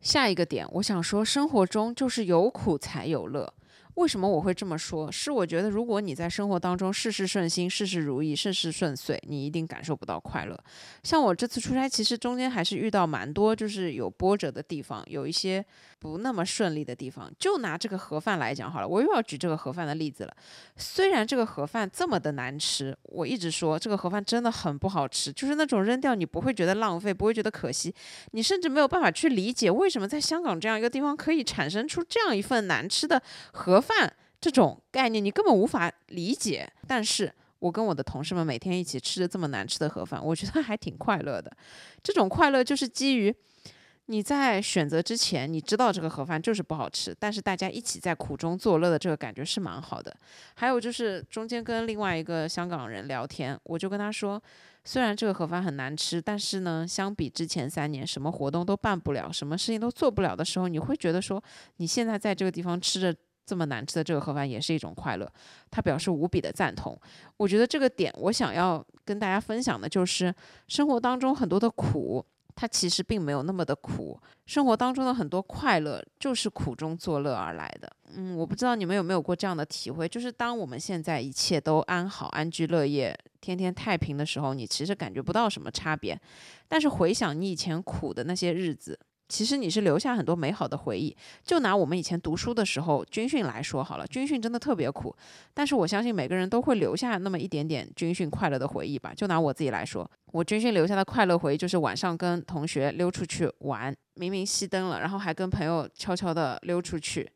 [0.00, 3.52] 下一个点，我想说，生活中就是有苦才有乐。
[3.94, 5.12] 为什么我会这么说？
[5.12, 10.58] 是我觉得，如果你在生活当中事事顺心、事事如意、事事顺遂，你一定感受不到快乐。
[11.02, 15.64] 像我这次出差，其实中间还是遇到蛮多就是有波折的地方，有一些
[16.02, 17.32] 不那么顺利的地方。
[17.38, 20.36] 就拿这个盒饭来讲好了，我又要举这个盒饭的例子了。
[20.76, 27.94] 虽然这个盒饭这么的难吃，我一直说这个盒饭真的很不好吃，就是那种扔掉你不会觉得浪费，不会觉得可惜，
[28.32, 33.22] 你甚至没有办法去理解为什么在香港这样一个地方可以产生出这样一份难吃的
[33.52, 33.80] 盒。
[33.82, 41.50] 饭这种概念你根本无法理解，但是我跟我的同事们每天一起吃着这么难吃的盒饭，我觉得还挺快乐的。
[42.02, 43.34] 这种快乐就是基于
[44.06, 50.14] 你在选择之前，你知道这个盒饭就是不好吃，但是大家一起在苦中作乐的这个感觉是蛮好的。
[50.54, 54.42] 还有就是中间跟另外一个香港人聊天，我就跟他说，
[54.84, 61.42] 虽然这个盒饭很难吃，但是呢，相比之前三年什么活动都办不了，什么事情都做不了的时候，你会觉得说
[61.76, 63.14] 你现在在这个地方吃着。
[63.44, 65.30] 这么难吃的这个盒饭也是一种快乐，
[65.68, 66.96] 他表示无比的赞同。
[67.36, 70.32] 我觉得这个点我想要跟大家分享的就是，
[70.68, 72.24] 生活当中很多的苦，
[72.54, 74.20] 它其实并没有那么的苦。
[74.46, 77.90] 生活当中的很多快乐，就是苦中作乐而来的。
[78.14, 86.20] 嗯，我不知道你们有没有过这样的体会，就是当我们现在一切都安好、安居乐业、天天太平的时候，你其实感觉不到什么差别。
[86.68, 88.98] 但是回想你以前苦的那些日子。
[89.28, 91.16] 其实你是留下很多美好的回忆。
[91.42, 95.14] 就拿我们以前读书的时候军训来说好了，军训真的特别苦，
[95.54, 99.12] 但是我相信每个人都会留下那么一点点军训快乐的回忆吧。
[99.14, 107.28] 就拿我自己来说，我军训留下的快乐回忆就是晚上跟同学溜出去玩，明明熄灯了，然后还跟朋友悄悄的溜出去，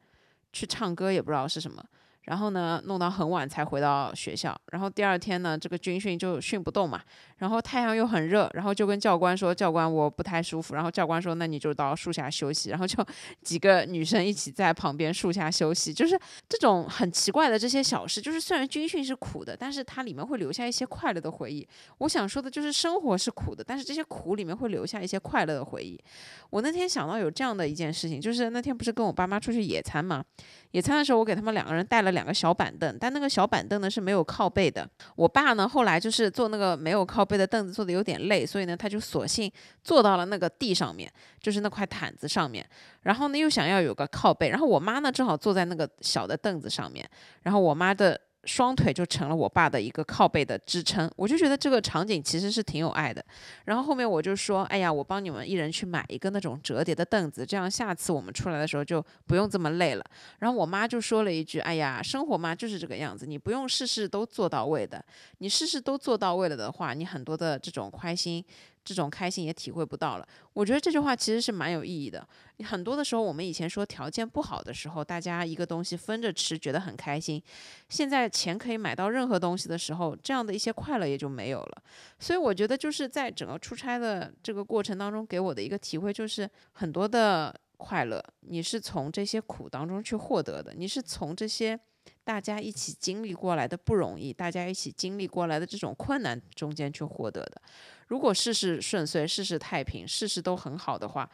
[0.52, 1.82] 去唱歌也不知道是什么。
[2.26, 4.56] 然后呢，弄到很晚才回到学校。
[4.72, 7.00] 然后第二天呢，这个军训就训不动嘛。
[7.38, 13.04] 然后太阳又很热，然后就跟教官说：“教官，我不太舒服。”然后教官说：“那你就到树下休息。”然后就
[13.44, 15.92] 几个女生一起在旁边树下休息。
[15.92, 16.18] 就是
[16.48, 21.66] 这种很奇怪的这些小事，就是虽然军训是苦的，但是它里面会留下一些快乐的回忆。
[21.98, 26.00] 我想说的就是生活是苦的，但是这些苦里面会留下一些快乐的回忆。
[26.48, 30.24] 我那天想到有这样的一件事情，就是那天不是跟我爸妈出去野餐嘛？
[30.70, 34.88] 野餐的时候，我给他们两个人带了两个小板凳，但那个小板凳呢是没有靠背的。
[35.14, 39.52] 我爸呢后来就是坐那个没有靠背的凳子，坐的有点累，所以呢他就索性
[39.84, 41.08] 坐到了那个地上面，
[41.40, 42.66] 就是那块毯子上面。
[43.02, 47.08] 然后呢又想要有个靠背，然后我妈呢正好坐在那个小的凳子上面，
[47.42, 48.20] 然后我妈的。
[48.46, 53.22] 双腿就成了我爸的一个靠背的支撑，我就觉得这个场景其实是挺有爱的。
[53.64, 60.04] 然后后面我就说，哎呀，我帮你们一人去买一个那种折叠的凳子，这样下次我们出来的时候就不用这么累了。
[60.38, 65.04] 然后我妈就说了一句，哎呀，生活嘛就是这个样子，你不用事事都做到位的，
[65.38, 68.44] 你事事都做到位了的话，你很多的这种开心。
[68.86, 70.28] 这种开心也体会不到了。
[70.52, 72.24] 我觉得这句话其实是蛮有意义的。
[72.64, 77.42] 很多的时候，我们以前说条件不好的时候，大家一个东西分着吃，觉得很开心。
[77.88, 81.82] 现在钱可以买到任何东西的时候，这样的一些快乐也就没有了。
[82.20, 91.78] 所以我觉得就是在整个出差的这个过程当中，给我的一个体会就是很多的快乐，你是从这些苦当中去获得的，你是从这些。
[92.22, 97.60] 大家一起经历过来的不容易，大家一起经历过来的这种困难中间去获得的。
[98.06, 101.28] 如果事事顺遂，事事太平，事事都很好的话，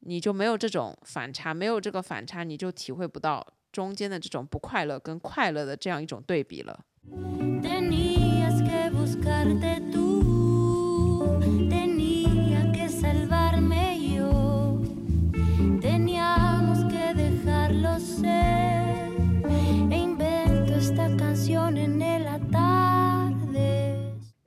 [0.00, 6.84] 你就没有这种反差，没有这个反差，你就体会不到中间的这种不快乐跟快乐的这样一种对比了。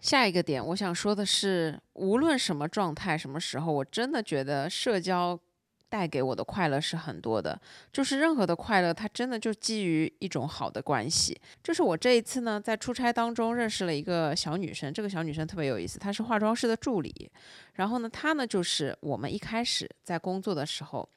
[0.10, 5.40] 下一个点，我想说的是，无论什么状态、什么时候，我真的觉得社交
[5.88, 7.62] 带给我的快乐是很多的。
[7.94, 11.40] 就是任何的快乐，它真的就基于一种好的关系。
[11.64, 17.32] 就是我这一次呢，在出差当中认识了一个小女生，这个小女生特别有意思，她是化妆师的助理。
[17.76, 21.08] 然后呢，她呢就是我们一开始在工作的时候，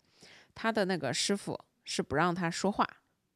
[0.55, 2.87] 她的那个师傅是不让她说话，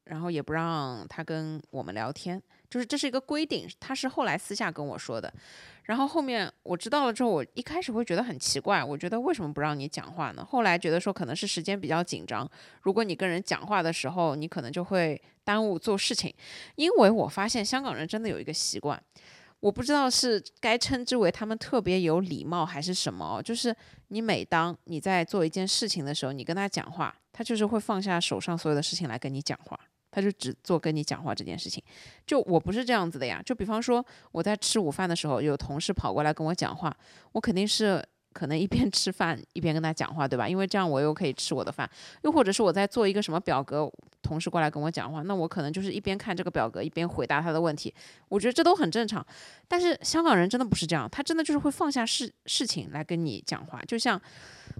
[0.03, 2.39] 然后也不让她跟我们聊天。
[2.69, 5.33] 就是这是一个规定，他是后来私下跟我说的，
[5.83, 10.43] 然后后面我知道了之后，我一开始会觉得很奇怪，我觉得为什么不让你讲话呢？
[10.43, 12.49] 后来觉得说可能是时间比较紧张，
[12.81, 16.33] 如果你跟人讲话的时候，你可能就会耽误做事情，
[16.75, 19.01] 因为我发现香港人真的有一个习惯，
[19.61, 23.73] 我不知道是该称之为他们特别有礼貌还是什么，就是
[24.09, 29.79] 你每当你在做一件事情的时候，你跟他讲话，他就是会放下手上所有的事情来跟你讲话。
[30.17, 31.83] 他就只做跟你讲话这件事情，
[32.25, 33.39] 就我不是这样子的呀。
[33.45, 36.91] 就比方说我在吃午饭的时候，有同事跑过来跟我讲话，
[37.33, 38.03] 我肯定是
[38.33, 40.49] 可能一边吃饭一边跟他讲话，对吧？
[40.49, 41.87] 因为这样我又可以吃我的饭。
[42.23, 43.87] 又或者是我在做一个什么表格，
[44.23, 47.93] 同事过来跟我讲话，那我可能就是一边看这个表格一边回答他的问题。
[48.27, 49.23] 我觉得这都很正常。
[49.67, 53.79] 但是香港人真的不是这样，他真的就是会放下事事情来跟你讲话。
[53.87, 54.19] 就像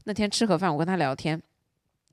[0.05, 1.39] 那天吃盒饭，我跟他聊天，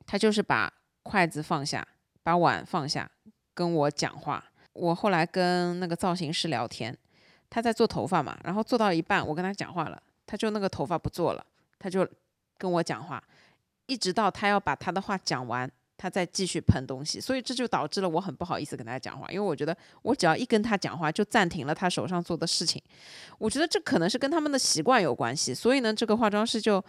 [0.05, 0.71] 他就是把
[1.03, 1.89] 筷子放下。
[2.27, 3.11] 把碗放下，
[3.55, 4.45] 跟我讲话。
[4.73, 6.97] 我后来跟那个造型师聊天，
[7.49, 11.47] 他在做头发嘛，然后做到一半，我跟他讲话了，他就那个头发不做了，
[11.79, 12.05] 他就
[12.59, 13.23] 跟我讲话，
[13.87, 17.21] 一直到他要把他的话讲完，他再继续喷东西。
[17.21, 22.83] 所以这就导致了我很不好意思跟他讲话，因为我觉得我只要一跟他讲话，就暂停了他手上做的事情。
[23.39, 25.55] 我觉得这可能是跟他们的习惯有关系。
[25.55, 26.85] 所以呢，这个化妆师就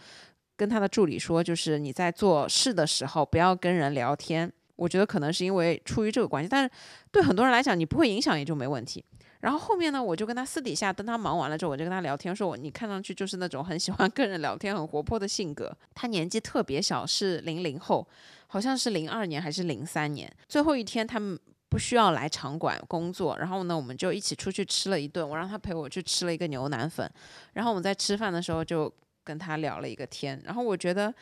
[0.57, 4.51] 跟他的助理说，就是你在做事的时候不要跟人聊天。
[4.75, 6.69] 我觉得可能是因为出于这个关系，但是
[7.11, 9.03] 对很多人来讲，你不会影响也就没问题。
[9.41, 15.71] 然后后面呢，我就跟他私底下，等他忙完了之后，我就跟他聊天，说我你看上去就是那种很喜欢跟人聊天、很活泼的性格。
[15.93, 18.07] 他年纪特别小，是零零后，
[18.47, 21.37] 好像是零二年还是零三年，最后一天他们
[21.69, 27.07] 不需要来场馆工作，然后呢，我们就一起出去吃了一顿，我让他陪我去吃了一个牛腩粉，
[27.53, 28.91] 然后我们在吃饭的时候就
[29.23, 31.13] 跟他聊了一个天，然后我觉得。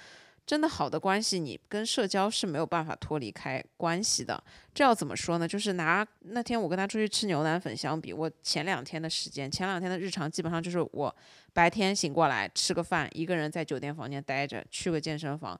[0.45, 4.43] 真的好的关系，你跟社交是没有办法脱离开关系的。
[4.73, 5.47] 这要怎么说呢？
[5.47, 11.15] 就是拿那天我跟他出去吃牛腩粉相比，我前两天的时间，前两天的日常基本上就是我
[11.53, 15.57] 白天醒过来吃个饭，一个人在酒店房间待着，去个健身房，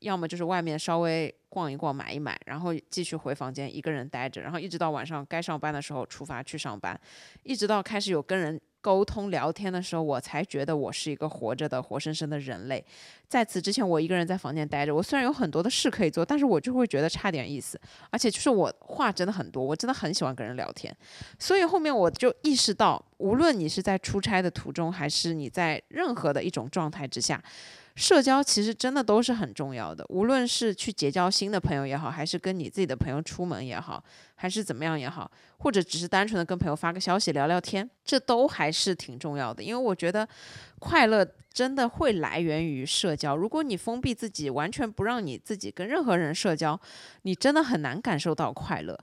[0.00, 7.00] 要么就是外面稍微逛一逛买一买，然后继续回房间一个人待着，然后一直到晚上该上班的时候出发去上班，
[7.42, 8.60] 一直到开始有跟人。
[8.80, 12.84] 沟通聊天的时候，我才觉得我是一个活着的、活生生的人类。
[13.28, 17.80] 在此之前，我一个人在房间待着，我虽然有很多的事可以做，但是我就会觉得差点意思。
[18.10, 20.94] 而且就是我话真的很多，我真的很喜欢跟人聊天。
[21.38, 27.42] 所以后面我就意识到，无论你是在出差的途中，还是你在任何的一种状态之下。
[27.96, 34.02] 社交其实真的都是很重要的，无论是去结交新的朋友也好，还是跟你自己的朋友出门也好，
[34.36, 39.62] 还是怎么样也好，或者只是单纯的跟朋友发个消息聊聊天，这都还是挺重要的。
[39.62, 40.26] 因为我觉得
[40.78, 43.36] 快乐真的会来源于社交。
[43.36, 46.80] 如果你封闭自己，完全不让你自己跟任何人社交，
[47.22, 48.98] 你真的很难感受到快乐。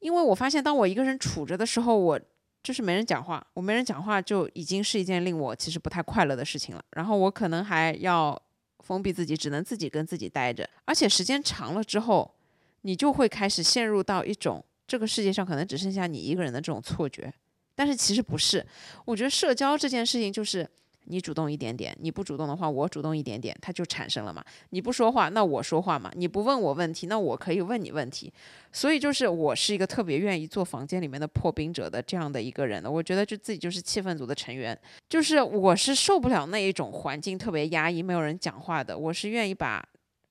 [0.00, 2.20] 因为我发现，当我一个人处着的时候，我。
[2.62, 6.84] 就是没人讲话，我没人讲话就已经是一件令我其实不太快乐的事情了。
[6.92, 8.40] 然后我可能还要
[8.80, 10.68] 封闭自己，只能自己跟自己待着。
[10.84, 12.34] 而且时间长了之后，
[12.82, 17.32] 你就会开始陷入到一种这个世界上可能只剩下你一个人的这种错觉。
[17.74, 18.64] 但是其实不是，
[19.04, 20.68] 我觉得社交这件事情就是。
[21.04, 24.44] 你主动一点点，你不主动的话，我主动一点点，它就产生了嘛。
[24.70, 26.10] 你不说话，那我说话嘛。
[26.14, 28.32] 你不问我问题，那我可以问你问题。
[28.72, 32.90] 所以就是我是一个特别愿意做房间里面的破冰者的这样的一个人的。
[32.90, 34.78] 我觉得就自己就是气氛组的成员，
[35.08, 38.96] 就是我是受不了那一种环境特别压抑、没有人讲话的。
[38.96, 39.84] 我是愿意把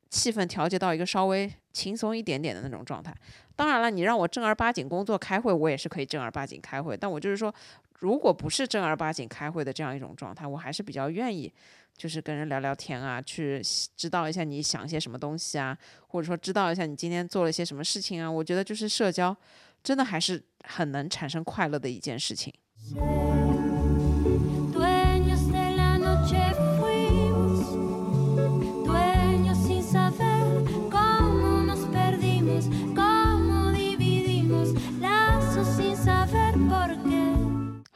[0.09, 3.13] 气氛调节到一个稍微轻松一点点的那种状态。
[3.55, 6.95] 当然了，你让我正儿八经工作开会，我也是可以正儿八经开会。
[6.95, 7.53] 但我就是说。
[8.01, 11.53] 如果不是正儿八经开会的这样一种状态，我还是比较愿意，
[11.95, 13.61] 就是跟人聊聊天啊，去
[13.95, 15.77] 知道一下你想些什么东西啊，
[16.07, 18.29] 或者说知道一下你今天做了些什么事情啊。
[18.29, 19.37] 我觉得就是社交，
[19.83, 22.51] 真的还是很能产生快乐的一件事情。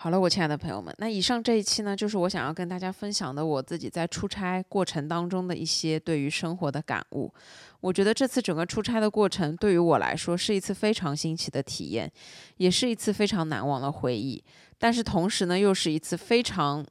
[0.06, 7.34] 好了，我亲爱的朋友们，那以上这一期呢，就是我想要跟大家分享的我自己在出差过程当中的一些对于生活的感悟。
[7.82, 12.12] 我觉得这次整个出差的过程对于我来说是一次非常新奇的体验，
[12.58, 14.43] 也是一次非常难忘的回忆。
[14.78, 16.86] 但是同时呢，又是一次非常。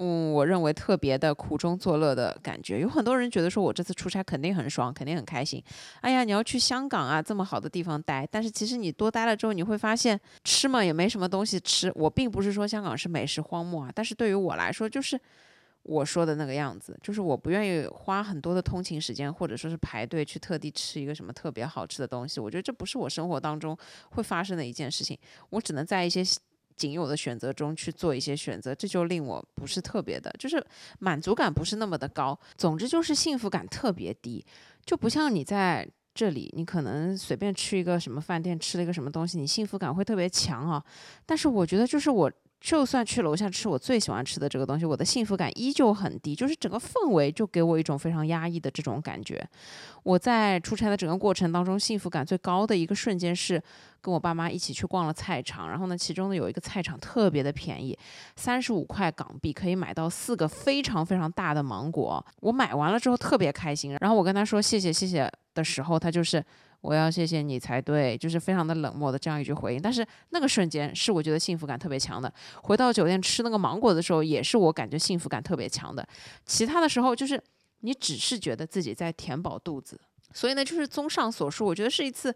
[0.00, 5.60] 嗯，我认为特别的苦中作乐的感觉，有很多人觉得说我这次出差肯定很爽，肯定很开心。
[6.02, 11.90] 哎呀，你要去香港啊，这么好的地方待，但是其实你多待了之后，你会发现吃嘛也没什么东西吃。
[11.96, 15.20] 我并不是说香港是美食荒漠啊，但是对于我来说，就是
[15.82, 22.38] 我说的那个样子，就是我不愿意花很多的通勤时间，或者说是排队去特地吃一个什么特别好吃的东西。
[22.38, 23.76] 我觉得这不是我生活当中
[24.10, 25.18] 会发生的一件事情，
[25.50, 26.22] 我只能在一些。
[26.78, 30.64] 仅有的选择中去做一些选择，这就令我不是特别的，就是
[31.00, 32.38] 满足感不是那么的高。
[32.56, 34.42] 总之就是幸福感特别低，
[34.86, 40.82] 就不像你在这里，你可能随便去一个什么饭店吃了一个什么东西，你幸福感会特别强啊。
[41.26, 42.32] 但是我觉得就是我。
[42.60, 49.48] 就算去楼下吃我最喜欢吃的这个东西，我的幸福感依旧很低，就是整个氛围就给我一种非常压抑的这种感觉。
[50.02, 53.62] 我在出差的整个过程当中，幸福感最高的一个瞬间是
[54.00, 57.96] 跟我爸妈一起去逛了菜场，然后呢，其中呢有一个菜场特别的便宜，
[58.34, 62.24] 三十五块港币可以买到四个非常非常大的芒果。
[62.40, 66.44] 我买完了之后特别开心，然后我跟他说谢谢谢谢的时候，他就是。
[66.80, 69.82] 我要谢谢你才对，就是非常的冷漠的这样一句回应。
[69.82, 72.32] 但是那个瞬间是我觉得幸福感特别强的。
[72.62, 76.06] 回到酒店吃那个芒果的时候，也是我感觉幸福感特别强的。
[76.46, 77.42] 其他的时候，就是
[77.80, 80.00] 你只是觉得自己在填饱肚子。
[80.32, 82.34] 所以呢，就是综上所述，我觉得是一次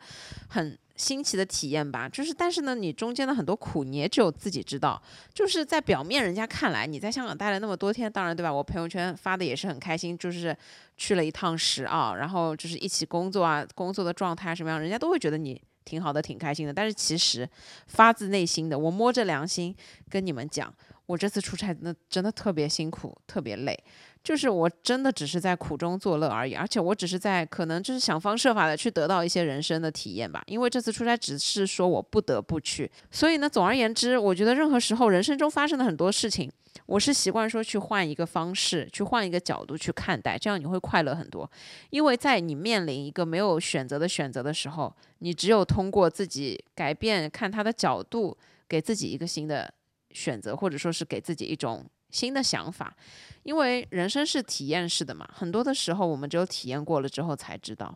[0.48, 0.78] 很。
[0.94, 5.02] 新奇的体验吧，就是，但是呢，你中间的很多苦你也只有自己知道。
[5.32, 8.52] 就是在表面人家看来，你在香港待了那么多天，当然对吧？
[8.52, 10.56] 我朋友圈发的也是很开心，就是
[10.96, 16.72] 去了一趟石澳，然后就是一起工作啊，工作的状态什么样，人家都会觉得你挺好的，挺开心的。
[16.72, 17.48] 但是其实
[17.86, 19.74] 发自内心的，我摸着良心
[20.08, 20.72] 跟你们讲，
[21.06, 23.76] 我这次出差那真的特别辛苦，特别累。
[24.22, 30.42] 就是我真的只是在苦中作乐而已，而且我只是在可能就是想方设法的去得到一些人生的体验吧。
[30.46, 36.48] 因为这次出差只是说我不得不去，所以呢，总而言之，我觉得任何时候人生中发生的很多事情，
[36.86, 41.50] 我是习惯说去换一个方式，去换一个角度去看待，这样你会快乐很多。
[41.90, 49.74] 因为在你面临一个没有选择的选择的时候，你只有通过自己改变看他的角度，给自己一个新的
[50.12, 51.84] 选择，或者说是给自己一种。
[52.12, 52.94] 新的想法，
[53.42, 57.92] 因为人生是体验式的嘛，很多的时候我们只有体验过了之后才知道。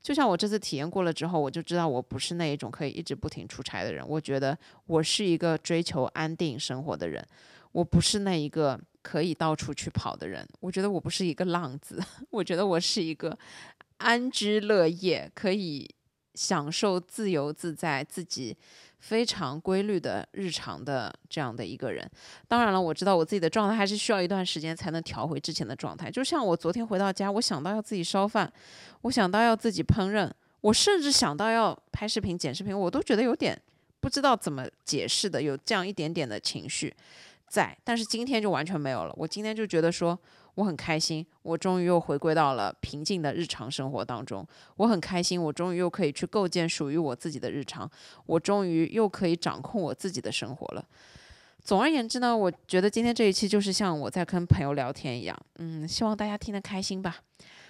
[0.00, 4.06] 就像我这次体验过了之后，我就知道我不是那一种可以一直不停出差的人。
[4.06, 4.56] 我觉得
[4.86, 7.26] 我是一个追求安定生活的人，
[7.72, 10.46] 我不是那一个可以到处去跑的人。
[10.60, 12.00] 我觉得我不是一个浪子，
[12.30, 13.36] 我觉得我是一个
[13.96, 15.92] 安居乐业，可以
[16.34, 18.56] 享受自由自在自己。
[19.06, 22.04] 非常规律的日常的这样的一个人，
[22.48, 26.10] 当然了，我知道我自己的状态还是需要一段时间才能调回之前的状态。
[26.10, 28.52] 就像我昨天回到家，我想到要自己烧饭，
[29.02, 30.28] 我想到要自己烹饪，
[30.60, 33.56] 我甚至想到要拍视频、剪视频，我都觉得有点
[34.00, 36.92] 不知道怎么解释的，有这样一点点的情绪
[37.48, 37.76] 在。
[37.84, 40.18] 但是今天就完全没有了，我今天就觉得说。
[40.56, 44.42] 我很开心，我终于又回归到了平静的日常生活当中。
[44.76, 47.86] 我很开心，我终于又可以去构建属于我自己的日常。
[48.24, 50.82] 我终于又可以掌控我自己的生活了。
[51.62, 57.18] 总而言之呢，我觉得今天这一期就是像我在跟朋友聊天一样，嗯，希望大家听得开心吧。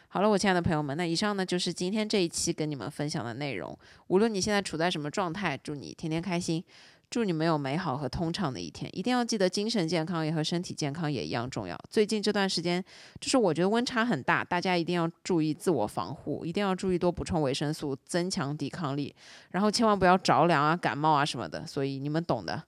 [0.06, 3.76] 好了，我亲爱的朋友们，那以上呢就是今天这一期跟你们分享的内容。
[4.06, 6.62] 无论你现在处在什么状态，祝你天天开心。
[7.08, 8.90] 祝你们有美好和通畅的一天！
[8.96, 11.78] 一定要记得，精神健康也和身体健康也一样重要。
[11.88, 12.84] 最近这段时间，
[13.20, 19.14] 就是我觉得温差很大，大家一定要注意自我防护，一定要注意多补充维生素，增强抵抗力，
[19.50, 21.66] 然后千万不要着凉啊、感冒啊什么的。
[21.66, 22.62] 所以你们懂的。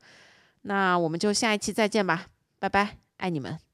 [0.62, 2.26] 那我们就下一期再见吧，
[2.58, 3.67] 拜拜，爱你们。